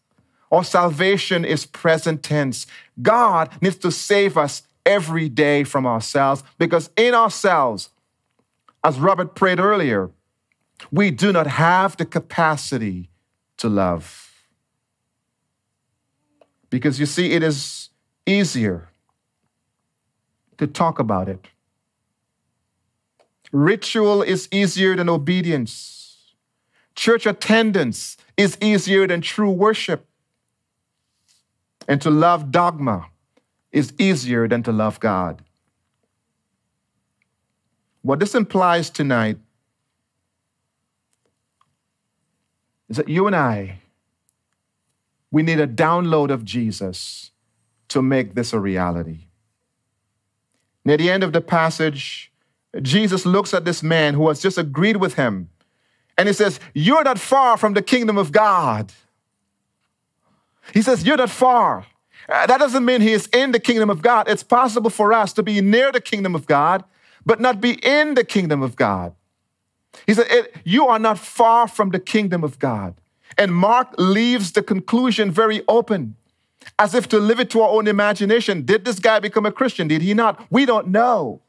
Our 0.50 0.64
salvation 0.64 1.44
is 1.44 1.66
present 1.66 2.22
tense. 2.22 2.66
God 3.00 3.50
needs 3.60 3.76
to 3.78 3.92
save 3.92 4.36
us 4.36 4.62
every 4.86 5.28
day 5.28 5.64
from 5.64 5.86
ourselves 5.86 6.42
because 6.58 6.90
in 6.96 7.14
ourselves, 7.14 7.90
as 8.82 8.98
Robert 8.98 9.34
prayed 9.34 9.60
earlier, 9.60 10.10
we 10.90 11.10
do 11.10 11.32
not 11.32 11.46
have 11.46 11.96
the 11.96 12.06
capacity 12.06 13.10
to 13.58 13.68
love. 13.68 14.46
Because 16.70 17.00
you 17.00 17.06
see, 17.06 17.32
it 17.32 17.42
is 17.42 17.90
easier 18.26 18.88
to 20.58 20.66
talk 20.66 20.98
about 20.98 21.28
it. 21.28 21.48
Ritual 23.52 24.22
is 24.22 24.48
easier 24.52 24.94
than 24.96 25.08
obedience. 25.08 25.97
Church 26.98 27.26
attendance 27.26 28.16
is 28.36 28.58
easier 28.60 29.06
than 29.06 29.20
true 29.20 29.52
worship. 29.52 30.04
And 31.86 32.02
to 32.02 32.10
love 32.10 32.50
dogma 32.50 33.06
is 33.70 33.92
easier 34.00 34.48
than 34.48 34.64
to 34.64 34.72
love 34.72 34.98
God. 34.98 35.40
What 38.02 38.18
this 38.18 38.34
implies 38.34 38.90
tonight 38.90 39.38
is 42.88 42.96
that 42.96 43.08
you 43.08 43.28
and 43.28 43.36
I, 43.36 43.78
we 45.30 45.44
need 45.44 45.60
a 45.60 45.68
download 45.68 46.30
of 46.30 46.44
Jesus 46.44 47.30
to 47.90 48.02
make 48.02 48.34
this 48.34 48.52
a 48.52 48.58
reality. 48.58 49.26
Near 50.84 50.96
the 50.96 51.10
end 51.10 51.22
of 51.22 51.32
the 51.32 51.40
passage, 51.40 52.32
Jesus 52.82 53.24
looks 53.24 53.54
at 53.54 53.64
this 53.64 53.84
man 53.84 54.14
who 54.14 54.26
has 54.26 54.42
just 54.42 54.58
agreed 54.58 54.96
with 54.96 55.14
him 55.14 55.48
and 56.18 56.26
he 56.26 56.34
says, 56.34 56.58
You're 56.74 57.04
not 57.04 57.18
far 57.18 57.56
from 57.56 57.74
the 57.74 57.82
kingdom 57.82 58.18
of 58.18 58.32
God. 58.32 58.92
He 60.74 60.82
says, 60.82 61.06
You're 61.06 61.16
not 61.16 61.30
far. 61.30 61.86
Uh, 62.28 62.46
that 62.46 62.58
doesn't 62.58 62.84
mean 62.84 63.00
he 63.00 63.12
is 63.12 63.28
in 63.28 63.52
the 63.52 63.60
kingdom 63.60 63.88
of 63.88 64.02
God. 64.02 64.28
It's 64.28 64.42
possible 64.42 64.90
for 64.90 65.12
us 65.14 65.32
to 65.34 65.42
be 65.42 65.62
near 65.62 65.90
the 65.92 66.00
kingdom 66.00 66.34
of 66.34 66.46
God, 66.46 66.84
but 67.24 67.40
not 67.40 67.60
be 67.60 67.78
in 67.82 68.14
the 68.14 68.24
kingdom 68.24 68.60
of 68.60 68.76
God. 68.76 69.14
He 70.06 70.12
said, 70.12 70.48
You 70.64 70.88
are 70.88 70.98
not 70.98 71.18
far 71.18 71.68
from 71.68 71.90
the 71.90 72.00
kingdom 72.00 72.42
of 72.44 72.58
God. 72.58 72.94
And 73.38 73.54
Mark 73.54 73.94
leaves 73.96 74.52
the 74.52 74.62
conclusion 74.62 75.30
very 75.30 75.62
open, 75.68 76.16
as 76.78 76.94
if 76.94 77.08
to 77.08 77.20
live 77.20 77.38
it 77.38 77.48
to 77.50 77.60
our 77.60 77.68
own 77.68 77.86
imagination. 77.86 78.66
Did 78.66 78.84
this 78.84 78.98
guy 78.98 79.20
become 79.20 79.46
a 79.46 79.52
Christian? 79.52 79.86
Did 79.86 80.02
he 80.02 80.14
not? 80.14 80.44
We 80.50 80.66
don't 80.66 80.88
know. 80.88 81.42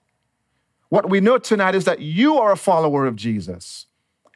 What 0.90 1.10
we 1.10 1.20
know 1.20 1.40
tonight 1.40 1.76
is 1.76 1.86
that 1.86 2.00
you 2.00 2.38
are 2.38 2.52
a 2.52 2.58
follower 2.58 3.06
of 3.06 3.16
Jesus. 3.16 3.88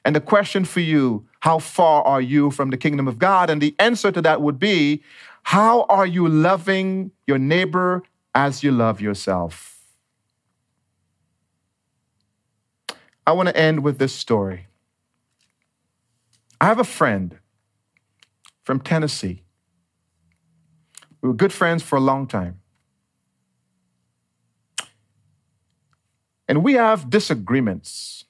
And 0.06 0.16
the 0.16 0.22
question 0.22 0.66
for 0.66 0.82
you, 0.82 1.26
how 1.39 1.60
far 1.60 2.04
are 2.04 2.22
you 2.22 2.52
from 2.52 2.70
the 2.70 2.78
kingdom 2.78 3.08
of 3.08 3.20
God? 3.20 3.50
And 3.50 3.62
the 3.62 3.76
answer 3.80 4.12
to 4.12 4.22
that 4.22 4.42
would 4.42 4.60
be, 4.60 5.02
how 5.44 5.84
are 5.84 6.06
you 6.06 6.28
loving 6.28 7.12
your 7.28 7.38
neighbor 7.38 8.04
as 8.36 8.63
you 8.63 8.72
love 8.72 9.02
yourself? 9.02 9.80
I 13.26 13.32
want 13.32 13.50
to 13.50 13.58
end 13.58 13.84
with 13.84 14.00
this 14.00 14.13
story. 14.13 14.68
I 16.60 16.66
have 16.66 16.80
a 16.80 16.84
friend 16.84 17.38
from 18.63 18.80
Tennessee. 18.80 19.44
We 21.22 21.30
were 21.30 21.36
good 21.36 21.54
friends 21.54 21.84
for 21.84 21.96
a 21.98 22.02
long 22.02 22.28
time. 22.28 22.60
And 26.48 26.63
we 26.63 26.74
have 26.74 27.10
disagreements. 27.10 28.22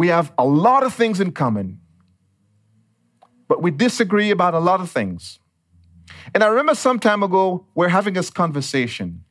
We 0.00 0.08
have 0.08 0.32
a 0.38 0.46
lot 0.46 0.82
of 0.82 0.94
things 0.94 1.20
in 1.20 1.32
common, 1.32 1.78
but 3.48 3.60
we 3.60 3.70
disagree 3.70 4.30
about 4.30 4.54
a 4.54 4.58
lot 4.58 4.80
of 4.80 4.90
things. 4.90 5.40
And 6.32 6.42
I 6.42 6.46
remember 6.46 6.74
some 6.74 6.98
time 6.98 7.22
ago, 7.22 7.66
we're 7.74 7.90
having 7.90 8.14
this 8.14 8.30
conversation, 8.30 9.24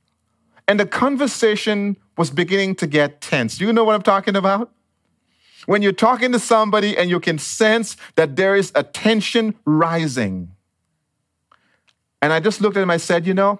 and 0.67 0.79
the 0.79 0.85
conversation 0.85 1.97
was 2.19 2.29
beginning 2.29 2.75
to 2.75 2.85
get 2.85 3.19
tense. 3.19 3.57
Do 3.57 3.65
you 3.65 3.73
know 3.73 3.83
what 3.83 3.95
I'm 3.95 4.03
talking 4.03 4.35
about? 4.35 4.71
When 5.65 5.81
you're 5.81 5.91
talking 5.91 6.31
to 6.33 6.39
somebody 6.39 6.95
and 6.95 7.09
you 7.09 7.19
can 7.19 7.39
sense 7.39 7.97
that 8.13 8.35
there 8.35 8.55
is 8.55 8.71
a 8.75 8.83
tension 8.83 9.55
rising. 9.65 10.51
And 12.21 12.31
I 12.31 12.39
just 12.39 12.61
looked 12.61 12.77
at 12.77 12.83
him, 12.83 12.91
I 12.91 12.97
said, 12.97 13.25
You 13.25 13.33
know, 13.33 13.59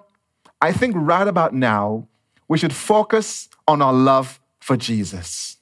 I 0.62 0.70
think 0.70 0.94
right 0.96 1.26
about 1.26 1.54
now, 1.54 2.06
we 2.46 2.56
should 2.56 2.72
focus 2.72 3.48
on 3.66 3.82
our 3.82 3.92
love 3.92 4.38
for 4.60 4.76
Jesus. 4.76 5.56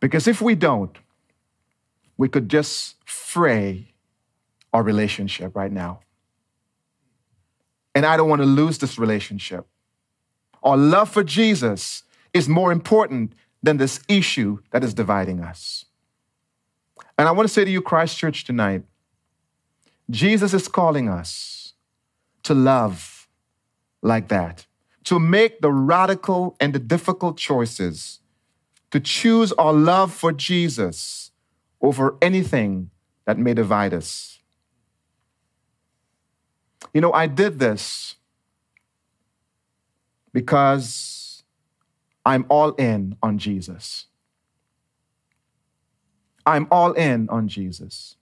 Because 0.00 0.28
if 0.28 0.40
we 0.40 0.54
don't, 0.54 0.96
we 2.16 2.28
could 2.28 2.48
just 2.48 2.96
fray 3.04 3.94
our 4.72 4.82
relationship 4.82 5.56
right 5.56 5.72
now. 5.72 6.00
And 7.94 8.06
I 8.06 8.16
don't 8.16 8.28
want 8.28 8.42
to 8.42 8.46
lose 8.46 8.78
this 8.78 8.98
relationship. 8.98 9.66
Our 10.62 10.76
love 10.76 11.08
for 11.08 11.24
Jesus 11.24 12.04
is 12.32 12.48
more 12.48 12.70
important 12.70 13.32
than 13.62 13.76
this 13.76 14.00
issue 14.08 14.58
that 14.70 14.84
is 14.84 14.94
dividing 14.94 15.40
us. 15.40 15.84
And 17.16 17.26
I 17.26 17.32
want 17.32 17.48
to 17.48 17.52
say 17.52 17.64
to 17.64 17.70
you, 17.70 17.82
Christ 17.82 18.16
Church, 18.16 18.44
tonight, 18.44 18.82
Jesus 20.10 20.54
is 20.54 20.68
calling 20.68 21.08
us 21.08 21.74
to 22.44 22.54
love 22.54 23.28
like 24.02 24.28
that, 24.28 24.66
to 25.04 25.18
make 25.18 25.60
the 25.60 25.72
radical 25.72 26.56
and 26.60 26.72
the 26.72 26.78
difficult 26.78 27.36
choices, 27.36 28.20
to 28.90 29.00
choose 29.00 29.52
our 29.52 29.72
love 29.72 30.12
for 30.12 30.32
Jesus 30.32 31.30
over 31.80 32.16
anything 32.22 32.90
that 33.26 33.38
may 33.38 33.54
divide 33.54 33.92
us. 33.92 34.38
You 36.94 37.00
know, 37.00 37.12
I 37.12 37.26
did 37.26 37.58
this 37.58 38.16
because 40.32 41.42
I'm 42.24 42.46
all 42.48 42.72
in 42.72 43.16
on 43.22 43.38
Jesus. 43.38 44.06
I'm 46.46 46.66
all 46.70 46.92
in 46.92 47.28
on 47.28 47.48
Jesus. 47.48 48.16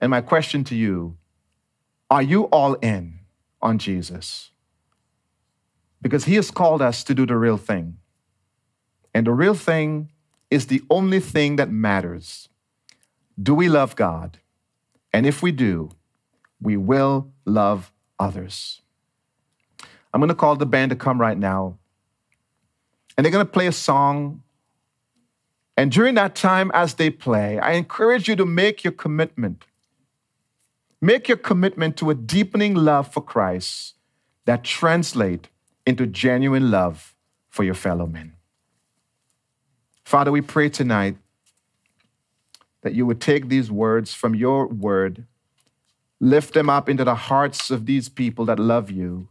And 0.00 0.10
my 0.10 0.20
question 0.20 0.64
to 0.64 0.74
you 0.74 1.16
are 2.10 2.22
you 2.22 2.44
all 2.44 2.74
in 2.74 3.20
on 3.62 3.78
Jesus? 3.78 4.50
Because 6.02 6.24
he 6.24 6.34
has 6.34 6.50
called 6.50 6.82
us 6.82 7.04
to 7.04 7.14
do 7.14 7.24
the 7.24 7.36
real 7.36 7.56
thing. 7.56 7.99
And 9.14 9.26
the 9.26 9.32
real 9.32 9.54
thing 9.54 10.10
is 10.50 10.66
the 10.66 10.82
only 10.90 11.20
thing 11.20 11.56
that 11.56 11.70
matters. 11.70 12.48
Do 13.40 13.54
we 13.54 13.68
love 13.68 13.96
God? 13.96 14.38
And 15.12 15.26
if 15.26 15.42
we 15.42 15.52
do, 15.52 15.90
we 16.60 16.76
will 16.76 17.32
love 17.44 17.92
others. 18.18 18.82
I'm 20.12 20.20
going 20.20 20.28
to 20.28 20.34
call 20.34 20.56
the 20.56 20.66
band 20.66 20.90
to 20.90 20.96
come 20.96 21.20
right 21.20 21.38
now. 21.38 21.78
And 23.16 23.24
they're 23.24 23.32
going 23.32 23.46
to 23.46 23.52
play 23.52 23.66
a 23.66 23.72
song. 23.72 24.42
And 25.76 25.90
during 25.90 26.14
that 26.16 26.34
time, 26.34 26.70
as 26.74 26.94
they 26.94 27.10
play, 27.10 27.58
I 27.58 27.72
encourage 27.72 28.28
you 28.28 28.36
to 28.36 28.46
make 28.46 28.84
your 28.84 28.92
commitment. 28.92 29.64
Make 31.00 31.28
your 31.28 31.38
commitment 31.38 31.96
to 31.98 32.10
a 32.10 32.14
deepening 32.14 32.74
love 32.74 33.12
for 33.12 33.22
Christ 33.22 33.94
that 34.44 34.64
translate 34.64 35.48
into 35.86 36.06
genuine 36.06 36.70
love 36.70 37.14
for 37.48 37.64
your 37.64 37.74
fellow 37.74 38.06
men. 38.06 38.34
Father, 40.10 40.32
we 40.32 40.40
pray 40.40 40.68
tonight 40.68 41.18
that 42.82 42.94
you 42.94 43.06
would 43.06 43.20
take 43.20 43.48
these 43.48 43.70
words 43.70 44.12
from 44.12 44.34
your 44.34 44.66
word 44.66 45.24
Lift 46.18 46.52
them 46.52 46.68
up 46.68 46.88
into 46.88 47.04
the 47.04 47.14
hearts 47.14 47.70
of 47.70 47.86
these 47.86 48.08
people 48.08 48.44
that 48.46 48.58
love 48.58 48.90
you. 48.90 49.28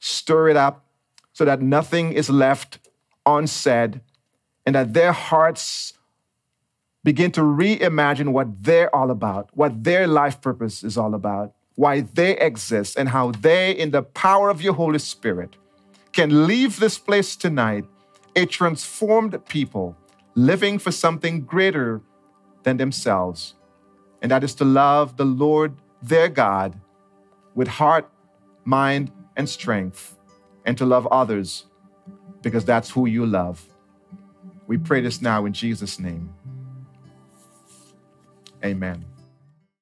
Stir 0.00 0.50
it 0.50 0.56
up 0.56 0.84
so 1.32 1.46
that 1.46 1.62
nothing 1.62 2.12
is 2.12 2.28
left 2.28 2.78
unsaid 3.24 4.02
and 4.66 4.74
that 4.74 4.92
their 4.92 5.12
hearts 5.12 5.94
begin 7.02 7.32
to 7.32 7.40
reimagine 7.40 8.32
what 8.32 8.62
they're 8.62 8.94
all 8.94 9.10
about, 9.10 9.48
what 9.54 9.82
their 9.82 10.06
life 10.06 10.42
purpose 10.42 10.84
is 10.84 10.98
all 10.98 11.14
about, 11.14 11.54
why 11.74 12.02
they 12.02 12.36
exist, 12.36 12.98
and 12.98 13.08
how 13.08 13.30
they, 13.30 13.72
in 13.72 13.92
the 13.92 14.02
power 14.02 14.50
of 14.50 14.60
your 14.60 14.74
Holy 14.74 14.98
Spirit, 14.98 15.56
can 16.12 16.46
leave 16.46 16.80
this 16.80 16.98
place 16.98 17.34
tonight 17.34 17.86
a 18.36 18.44
transformed 18.44 19.34
people 19.48 19.96
living 20.34 20.78
for 20.78 20.92
something 20.92 21.42
greater 21.42 22.02
than 22.62 22.76
themselves. 22.76 23.54
And 24.22 24.30
that 24.30 24.44
is 24.44 24.54
to 24.56 24.64
love 24.64 25.16
the 25.16 25.24
Lord 25.24 25.76
their 26.02 26.28
God 26.28 26.80
with 27.54 27.68
heart, 27.68 28.10
mind, 28.64 29.10
and 29.36 29.48
strength, 29.48 30.16
and 30.64 30.76
to 30.78 30.86
love 30.86 31.06
others 31.08 31.66
because 32.42 32.64
that's 32.64 32.90
who 32.90 33.06
you 33.06 33.26
love. 33.26 33.66
We 34.66 34.76
pray 34.76 35.00
this 35.00 35.22
now 35.22 35.46
in 35.46 35.52
Jesus' 35.52 35.98
name. 35.98 36.34
Amen. 38.64 39.04